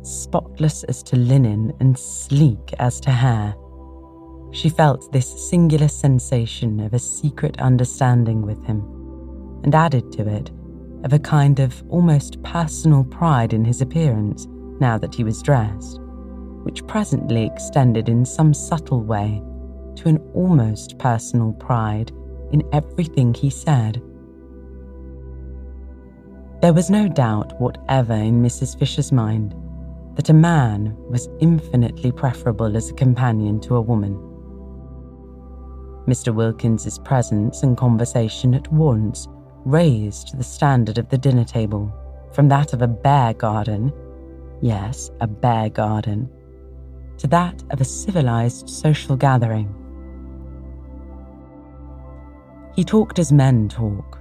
[0.03, 3.55] spotless as to linen and sleek as to hair,
[4.51, 8.79] she felt this singular sensation of a secret understanding with him,
[9.63, 10.51] and added to it
[11.03, 14.47] of a kind of almost personal pride in his appearance
[14.79, 15.99] now that he was dressed,
[16.63, 19.41] which presently extended in some subtle way
[19.95, 22.11] to an almost personal pride
[22.51, 24.01] in everything he said.
[26.61, 28.77] There was no doubt whatever in Mrs.
[28.77, 29.55] Fisher's mind
[30.21, 34.13] that a man was infinitely preferable as a companion to a woman.
[36.07, 36.31] Mr.
[36.31, 39.27] Wilkins's presence and conversation at once
[39.65, 41.91] raised the standard of the dinner table
[42.33, 43.91] from that of a bear garden
[44.61, 46.29] yes, a bear garden,
[47.17, 49.73] to that of a civilized social gathering.
[52.75, 54.19] He talked as men talk,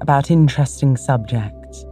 [0.00, 1.84] about interesting subjects,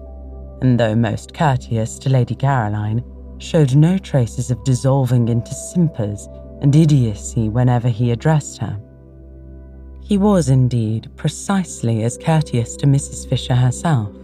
[0.63, 3.05] and though most courteous to Lady Caroline,
[3.41, 6.29] showed no traces of dissolving into simpers
[6.61, 8.79] and idiocy whenever he addressed her.
[10.03, 13.29] He was indeed precisely as courteous to Mrs.
[13.29, 14.15] Fisher herself,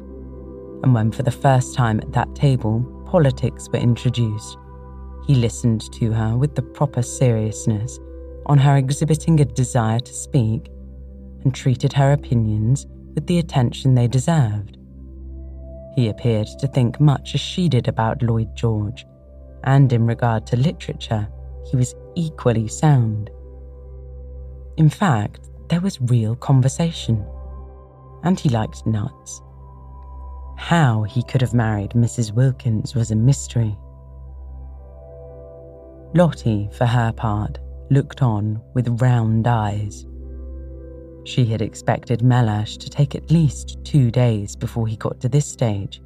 [0.83, 4.59] and when for the first time at that table politics were introduced,
[5.27, 7.99] he listened to her with the proper seriousness
[8.47, 10.69] on her exhibiting a desire to speak
[11.43, 14.76] and treated her opinions with the attention they deserved.
[15.97, 19.07] He appeared to think much as she did about Lloyd George,
[19.65, 21.27] and in regard to literature,
[21.71, 23.31] he was equally sound.
[24.77, 27.27] In fact, there was real conversation,
[28.23, 29.41] and he liked nuts.
[30.57, 32.33] How he could have married Mrs.
[32.33, 33.77] Wilkins was a mystery.
[36.15, 37.59] Lottie, for her part,
[37.91, 40.06] looked on with round eyes.
[41.27, 45.47] She had expected Mellersh to take at least two days before he got to this
[45.47, 46.01] stage,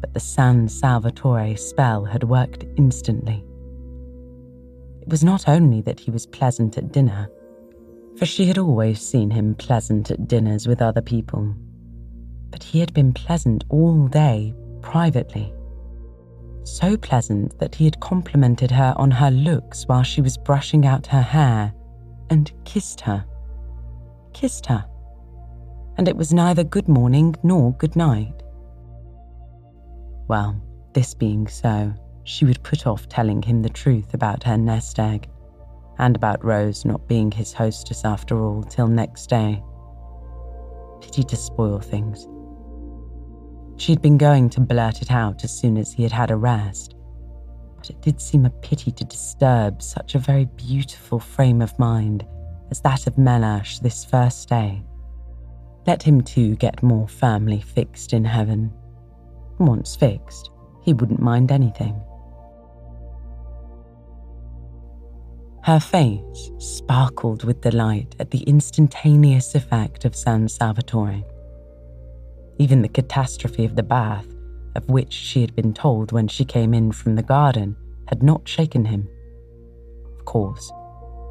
[0.00, 3.44] but the San Salvatore spell had worked instantly.
[5.02, 7.28] It was not only that he was pleasant at dinner,
[8.16, 11.54] for she had always seen him pleasant at dinners with other people
[12.50, 15.52] but he had been pleasant all day, privately.
[16.64, 21.06] So pleasant that he had complimented her on her looks while she was brushing out
[21.08, 21.74] her hair
[22.30, 23.24] and kissed her.
[24.36, 24.84] Kissed her.
[25.96, 28.34] And it was neither good morning nor good night.
[30.28, 30.60] Well,
[30.92, 35.30] this being so, she would put off telling him the truth about her nest egg
[35.96, 39.62] and about Rose not being his hostess after all till next day.
[41.00, 42.28] Pity to spoil things.
[43.78, 46.94] She'd been going to blurt it out as soon as he had had a rest,
[47.74, 52.26] but it did seem a pity to disturb such a very beautiful frame of mind
[52.70, 54.82] as that of Mellersh this first day.
[55.86, 58.72] Let him too get more firmly fixed in heaven.
[59.58, 60.50] Once fixed,
[60.82, 62.00] he wouldn't mind anything.
[65.62, 71.24] Her face sparkled with delight at the instantaneous effect of San Salvatore.
[72.58, 74.26] Even the catastrophe of the bath,
[74.76, 78.46] of which she had been told when she came in from the garden, had not
[78.46, 79.08] shaken him.
[80.18, 80.70] Of course,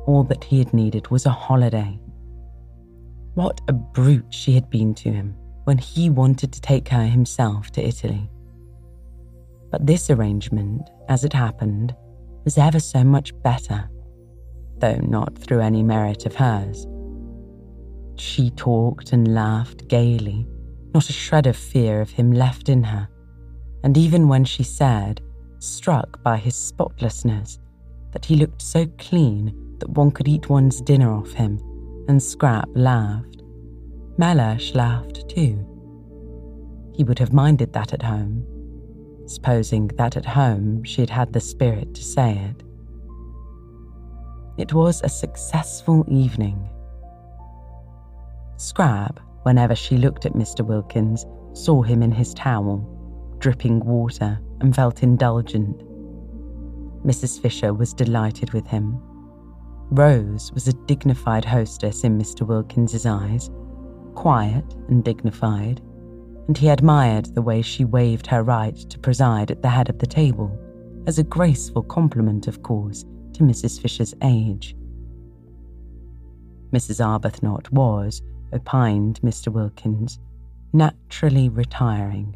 [0.06, 2.00] all that he had needed was a holiday.
[3.34, 5.36] What a brute she had been to him
[5.66, 8.30] when he wanted to take her himself to Italy.
[9.72, 11.96] But this arrangement, as it happened,
[12.44, 13.90] was ever so much better,
[14.78, 16.88] though not through any merit of hers.
[18.16, 20.48] She talked and laughed gaily,
[20.94, 23.10] not a shred of fear of him left in her,
[23.84, 25.22] and even when she said,
[25.60, 27.60] struck by his spotlessness,
[28.12, 31.60] that he looked so clean that one could eat one's dinner off him,
[32.08, 33.42] and Scrap laughed.
[34.18, 35.60] Mellersh laughed too.
[36.94, 38.46] He would have minded that at home,
[39.26, 42.64] supposing that at home she had had the spirit to say it.
[44.58, 46.70] It was a successful evening.
[48.58, 50.66] Scrap, whenever she looked at Mr.
[50.66, 52.80] Wilkins, saw him in his towel,
[53.40, 55.78] dripping water, and felt indulgent.
[57.06, 57.42] Mrs.
[57.42, 59.02] Fisher was delighted with him.
[59.92, 62.46] Rose was a dignified hostess in Mr.
[62.46, 63.50] Wilkins's eyes,
[64.16, 65.82] quiet and dignified,
[66.48, 70.00] and he admired the way she waived her right to preside at the head of
[70.00, 70.58] the table,
[71.06, 73.80] as a graceful compliment, of course, to Mrs.
[73.80, 74.76] Fisher's age.
[76.72, 77.00] Mrs.
[77.00, 78.22] Arbuthnot was,
[78.54, 79.50] opined Mr.
[79.50, 80.20] Wilkins,
[80.74, 82.36] naturally retiring.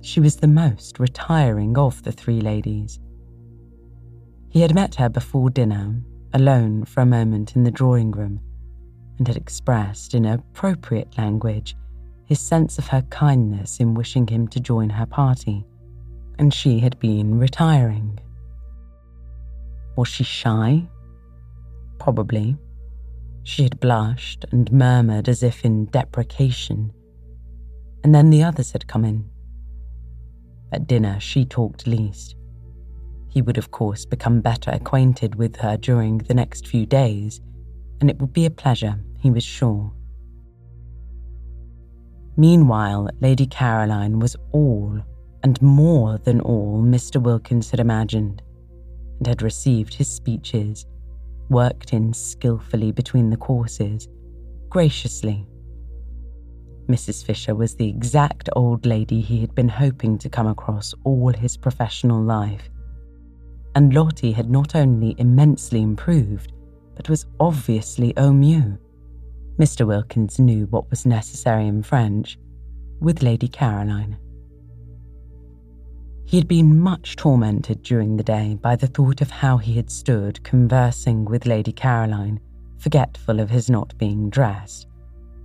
[0.00, 3.00] She was the most retiring of the three ladies.
[4.48, 5.96] He had met her before dinner,
[6.36, 8.38] alone for a moment in the drawing room,
[9.18, 11.74] and had expressed in appropriate language
[12.26, 15.64] his sense of her kindness in wishing him to join her party,
[16.38, 18.18] and she had been retiring.
[19.96, 20.86] Was she shy?
[21.98, 22.58] Probably.
[23.44, 26.92] She had blushed and murmured as if in deprecation.
[28.04, 29.30] And then the others had come in.
[30.70, 32.36] At dinner, she talked least.
[33.36, 37.42] He would, of course, become better acquainted with her during the next few days,
[38.00, 39.92] and it would be a pleasure, he was sure.
[42.38, 44.98] Meanwhile, Lady Caroline was all,
[45.42, 47.22] and more than all, Mr.
[47.22, 48.40] Wilkins had imagined,
[49.18, 50.86] and had received his speeches
[51.50, 54.08] worked in skilfully between the courses,
[54.70, 55.46] graciously.
[56.88, 57.22] Mrs.
[57.22, 61.58] Fisher was the exact old lady he had been hoping to come across all his
[61.58, 62.70] professional life.
[63.76, 66.54] And Lottie had not only immensely improved,
[66.94, 68.78] but was obviously au mieux.
[69.58, 69.86] Mr.
[69.86, 72.38] Wilkins knew what was necessary in French,
[73.00, 74.16] with Lady Caroline.
[76.24, 79.90] He had been much tormented during the day by the thought of how he had
[79.90, 82.40] stood conversing with Lady Caroline,
[82.78, 84.88] forgetful of his not being dressed,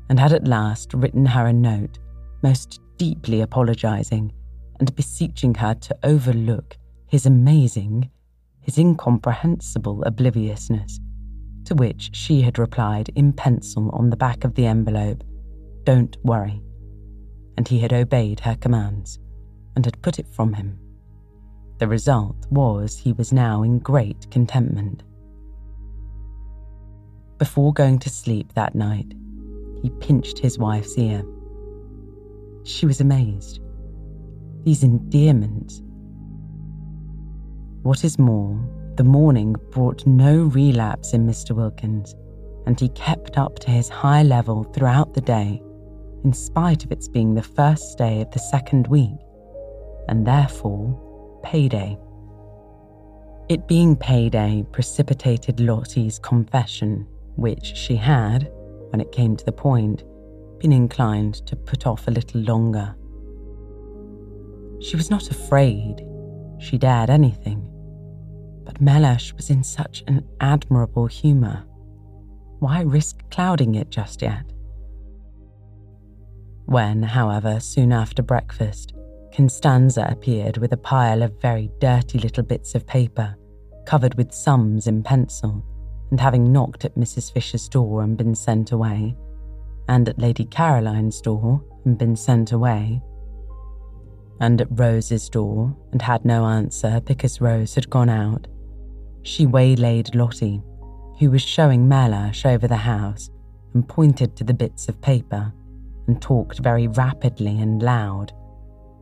[0.08, 2.00] and had at last written her a note,
[2.44, 4.32] most deeply apologizing
[4.80, 6.78] and beseeching her to overlook
[7.08, 8.10] his amazing,
[8.62, 11.00] his incomprehensible obliviousness,
[11.66, 15.24] to which she had replied in pencil on the back of the envelope,
[15.84, 16.62] Don't worry.
[17.58, 19.20] And he had obeyed her commands
[19.76, 20.80] and had put it from him.
[21.80, 25.04] The result was he was now in great contentment.
[27.38, 29.14] Before going to sleep that night,
[29.82, 31.24] he pinched his wife's ear.
[32.64, 33.60] She was amazed.
[34.64, 35.82] These endearments.
[37.84, 38.60] What is more,
[38.96, 41.56] the morning brought no relapse in Mr.
[41.56, 42.16] Wilkins,
[42.68, 45.62] and he kept up to his high level throughout the day,
[46.24, 49.18] in spite of its being the first day of the second week
[50.08, 51.98] and therefore payday.
[53.50, 58.52] It being payday precipitated Lottie's confession, which she had,
[58.90, 60.04] when it came to the point,
[60.60, 62.96] been inclined to put off a little longer.
[64.82, 66.06] She was not afraid,
[66.60, 67.68] she dared anything,
[68.72, 71.66] but Mellersh was in such an admirable humour.
[72.60, 74.46] Why risk clouding it just yet?
[76.66, 78.94] When, however, soon after breakfast,
[79.36, 83.36] Costanza appeared with a pile of very dirty little bits of paper,
[83.86, 85.66] covered with sums in pencil,
[86.10, 87.34] and having knocked at Mrs.
[87.34, 89.16] Fisher's door and been sent away,
[89.90, 93.02] and at Lady Caroline's door and been sent away,
[94.40, 98.48] and at Rose's door and had no answer because Rose had gone out,
[99.24, 100.62] she waylaid Lottie,
[101.20, 103.30] who was showing Mellersh over the house,
[103.74, 105.54] and pointed to the bits of paper,
[106.08, 108.34] and talked very rapidly and loud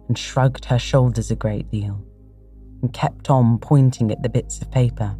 [0.07, 2.03] and shrugged her shoulders a great deal
[2.81, 5.15] and kept on pointing at the bits of paper.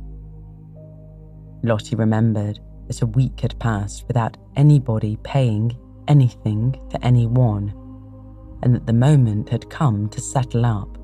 [1.64, 5.78] Lottie remembered that a week had passed without anybody paying
[6.08, 7.74] anything to anyone,
[8.64, 10.98] and that the moment had come to settle up.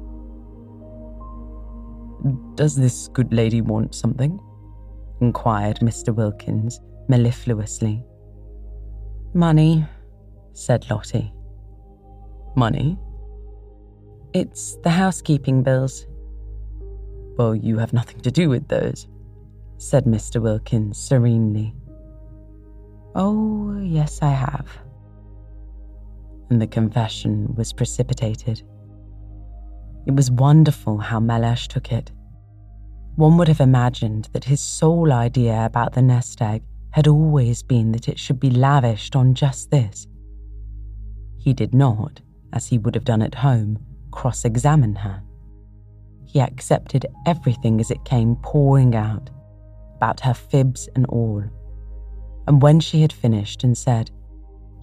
[2.56, 4.40] Does this good lady want something?
[5.22, 6.14] inquired Mr.
[6.14, 8.04] Wilkins mellifluously.
[9.34, 9.86] Money,
[10.54, 11.32] said Lottie.
[12.56, 12.98] Money?
[14.34, 16.08] It's the housekeeping bills.
[17.38, 19.08] Well, you have nothing to do with those,
[19.78, 20.42] said Mr.
[20.42, 21.76] Wilkins serenely.
[23.14, 24.68] Oh, yes, I have.
[26.50, 28.64] And the confession was precipitated.
[30.06, 32.12] It was wonderful how Mellersh took it.
[33.16, 37.92] One would have imagined that his sole idea about the nest egg had always been
[37.94, 40.08] that it should be lavished on just this.
[41.38, 42.22] He did not,
[42.54, 43.80] as he would have done at home,
[44.12, 45.24] cross examine her.
[46.26, 49.30] He accepted everything as it came pouring out,
[49.96, 51.44] about her fibs and all.
[52.48, 54.12] And when she had finished and said,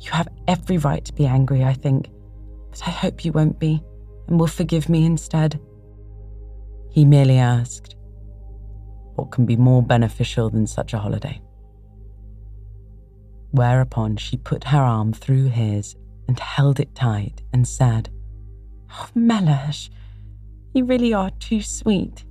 [0.01, 2.11] You have every right to be angry, I think,
[2.71, 3.83] but I hope you won't be
[4.29, 5.61] and will forgive me instead.
[6.91, 7.97] He merely asked,
[9.15, 11.41] what can be more beneficial than such a holiday?
[13.51, 15.95] Whereupon she put her arm through his
[16.29, 18.09] and held it tight and said,
[18.91, 19.91] Oh, Mellersh,
[20.75, 22.25] you really are too sweet.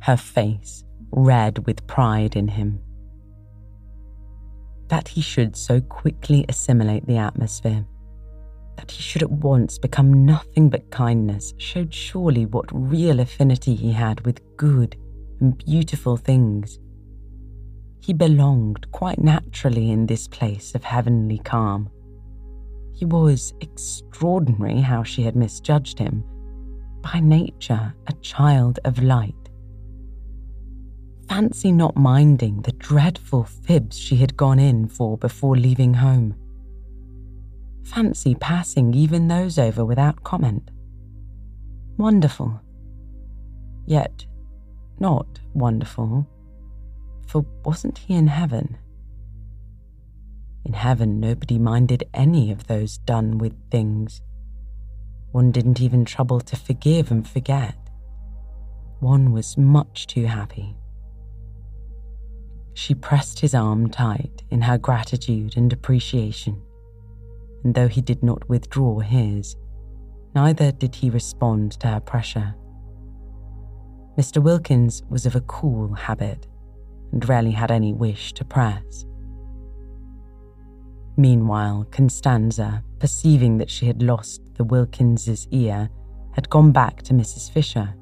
[0.00, 2.80] Her face red with pride in him.
[4.88, 7.86] That he should so quickly assimilate the atmosphere,
[8.90, 14.24] he should at once become nothing but kindness, showed surely what real affinity he had
[14.26, 14.96] with good
[15.40, 16.78] and beautiful things.
[18.00, 21.90] He belonged quite naturally in this place of heavenly calm.
[22.94, 26.24] He was extraordinary how she had misjudged him,
[27.00, 29.34] by nature a child of light.
[31.28, 36.34] Fancy not minding the dreadful fibs she had gone in for before leaving home.
[37.92, 40.70] Fancy passing even those over without comment.
[41.96, 42.60] Wonderful.
[43.86, 44.26] Yet
[45.00, 46.26] not wonderful,
[47.26, 48.76] for wasn't he in heaven?
[50.64, 54.20] In heaven, nobody minded any of those done with things.
[55.32, 57.76] One didn't even trouble to forgive and forget.
[59.00, 60.76] One was much too happy.
[62.74, 66.62] She pressed his arm tight in her gratitude and appreciation,
[67.64, 69.56] and though he did not withdraw his,
[70.34, 72.54] neither did he respond to her pressure.
[74.16, 74.42] Mr.
[74.42, 76.46] Wilkins was of a cool habit
[77.12, 79.04] and rarely had any wish to press.
[81.16, 85.88] Meanwhile, Costanza, perceiving that she had lost the Wilkinses' ear,
[86.32, 87.50] had gone back to Mrs.
[87.50, 87.94] Fisher,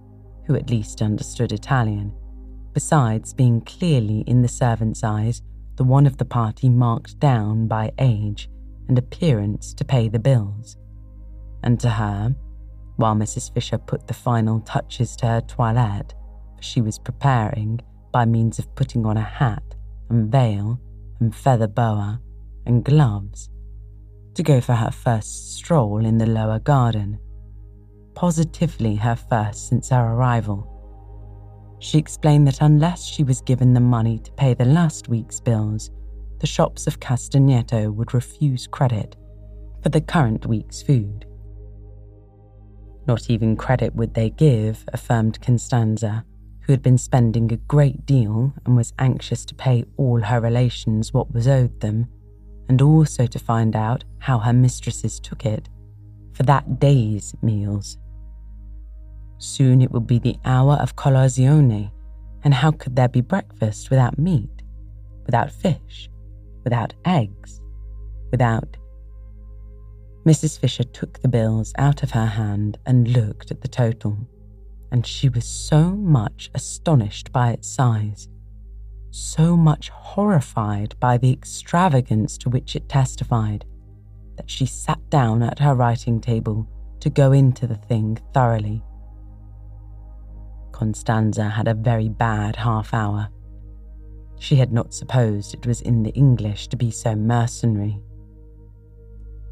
[0.46, 2.12] who at least understood Italian,
[2.72, 5.42] besides being clearly in the servant's eyes
[5.76, 8.50] the one of the party marked down by age
[8.88, 10.76] and appearance to pay the bills.
[11.62, 12.34] And to her,
[12.96, 13.52] while Mrs.
[13.52, 16.14] Fisher put the final touches to her toilette,
[16.56, 17.80] for she was preparing,
[18.12, 19.62] by means of putting on a hat
[20.08, 20.80] and veil
[21.20, 22.20] and feather boa
[22.64, 23.50] and gloves,
[24.34, 27.18] to go for her first stroll in the lower garden,
[28.14, 30.72] positively her first since her arrival.
[31.78, 35.90] She explained that unless she was given the money to pay the last week's bills,
[36.40, 39.16] the shops of Castagneto would refuse credit
[39.82, 41.26] for the current week's food.
[43.06, 46.24] Not even credit would they give, affirmed Costanza,
[46.62, 51.14] who had been spending a great deal and was anxious to pay all her relations
[51.14, 52.08] what was owed them,
[52.68, 55.68] and also to find out how her mistresses took it,
[56.32, 57.96] for that day's meals.
[59.38, 61.92] Soon it would be the hour of colazione,
[62.42, 64.62] and how could there be breakfast without meat,
[65.24, 66.08] without fish,
[66.66, 67.62] without eggs,
[68.32, 68.76] without
[70.26, 70.58] Mrs.
[70.58, 74.18] Fisher took the bills out of her hand and looked at the total,
[74.90, 78.28] and she was so much astonished by its size,
[79.12, 83.64] so much horrified by the extravagance to which it testified,
[84.36, 88.82] that she sat down at her writing table to go into the thing thoroughly.
[90.72, 93.28] Costanza had a very bad half hour.
[94.38, 98.00] She had not supposed it was in the English to be so mercenary.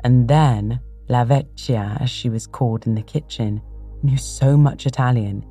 [0.03, 3.61] And then La Vecchia, as she was called in the kitchen,
[4.03, 5.45] knew so much Italian,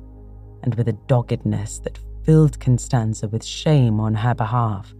[0.62, 4.94] and with a doggedness that filled Costanza with shame on her behalf,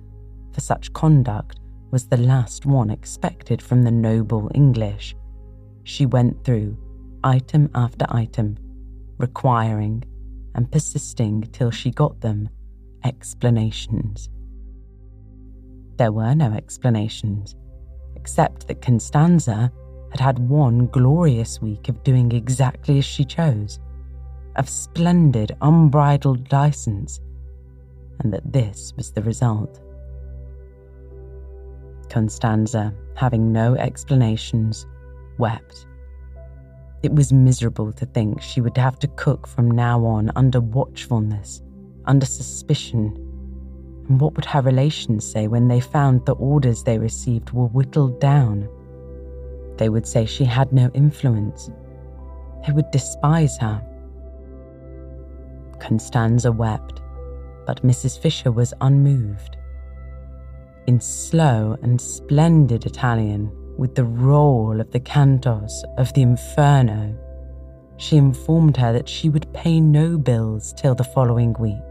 [0.52, 1.60] for such conduct
[1.90, 5.14] was the last one expected from the noble English.
[5.84, 6.76] She went through
[7.22, 8.58] item after item,
[9.18, 10.04] requiring
[10.54, 12.48] and persisting till she got them
[13.04, 14.28] explanations.
[15.96, 17.54] There were no explanations
[18.16, 19.70] except that Costanza
[20.10, 23.78] had had one glorious week of doing exactly as she chose,
[24.56, 27.20] of splendid, unbridled license.
[28.20, 29.80] and that this was the result.
[32.08, 34.86] Costanza, having no explanations,
[35.36, 35.86] wept.
[37.02, 41.60] It was miserable to think she would have to cook from now on under watchfulness,
[42.06, 43.14] under suspicion.
[44.08, 48.20] And what would her relations say when they found the orders they received were whittled
[48.20, 48.68] down?
[49.76, 51.70] They would say she had no influence.
[52.66, 53.82] They would despise her.
[55.80, 57.00] Costanza wept,
[57.66, 58.18] but Mrs.
[58.18, 59.56] Fisher was unmoved.
[60.86, 67.16] In slow and splendid Italian, with the roll of the cantos of the Inferno,
[67.96, 71.82] she informed her that she would pay no bills till the following week,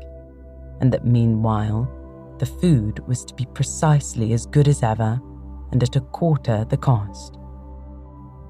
[0.79, 1.89] and that meanwhile
[2.39, 5.21] the food was to be precisely as good as ever
[5.71, 7.37] and at a quarter the cost.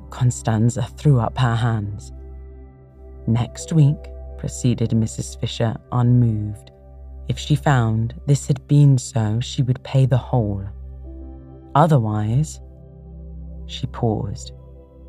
[0.09, 2.11] Costanza threw up her hands.
[3.27, 3.97] Next week,
[4.37, 5.39] proceeded Mrs.
[5.39, 6.71] Fisher, unmoved,
[7.29, 10.63] if she found this had been so, she would pay the whole.
[11.73, 12.59] Otherwise,
[13.65, 14.51] she paused,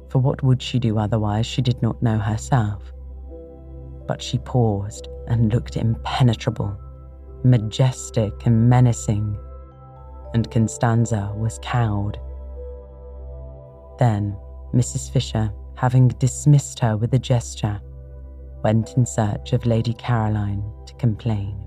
[0.09, 2.93] for what would she do otherwise she did not know herself.
[4.07, 6.79] But she paused and looked impenetrable,
[7.45, 9.39] majestic and menacing,
[10.33, 12.19] and Costanza was cowed.
[13.99, 14.37] Then
[14.75, 15.11] Mrs.
[15.11, 17.81] Fisher, having dismissed her with a gesture,
[18.63, 21.64] went in search of Lady Caroline to complain.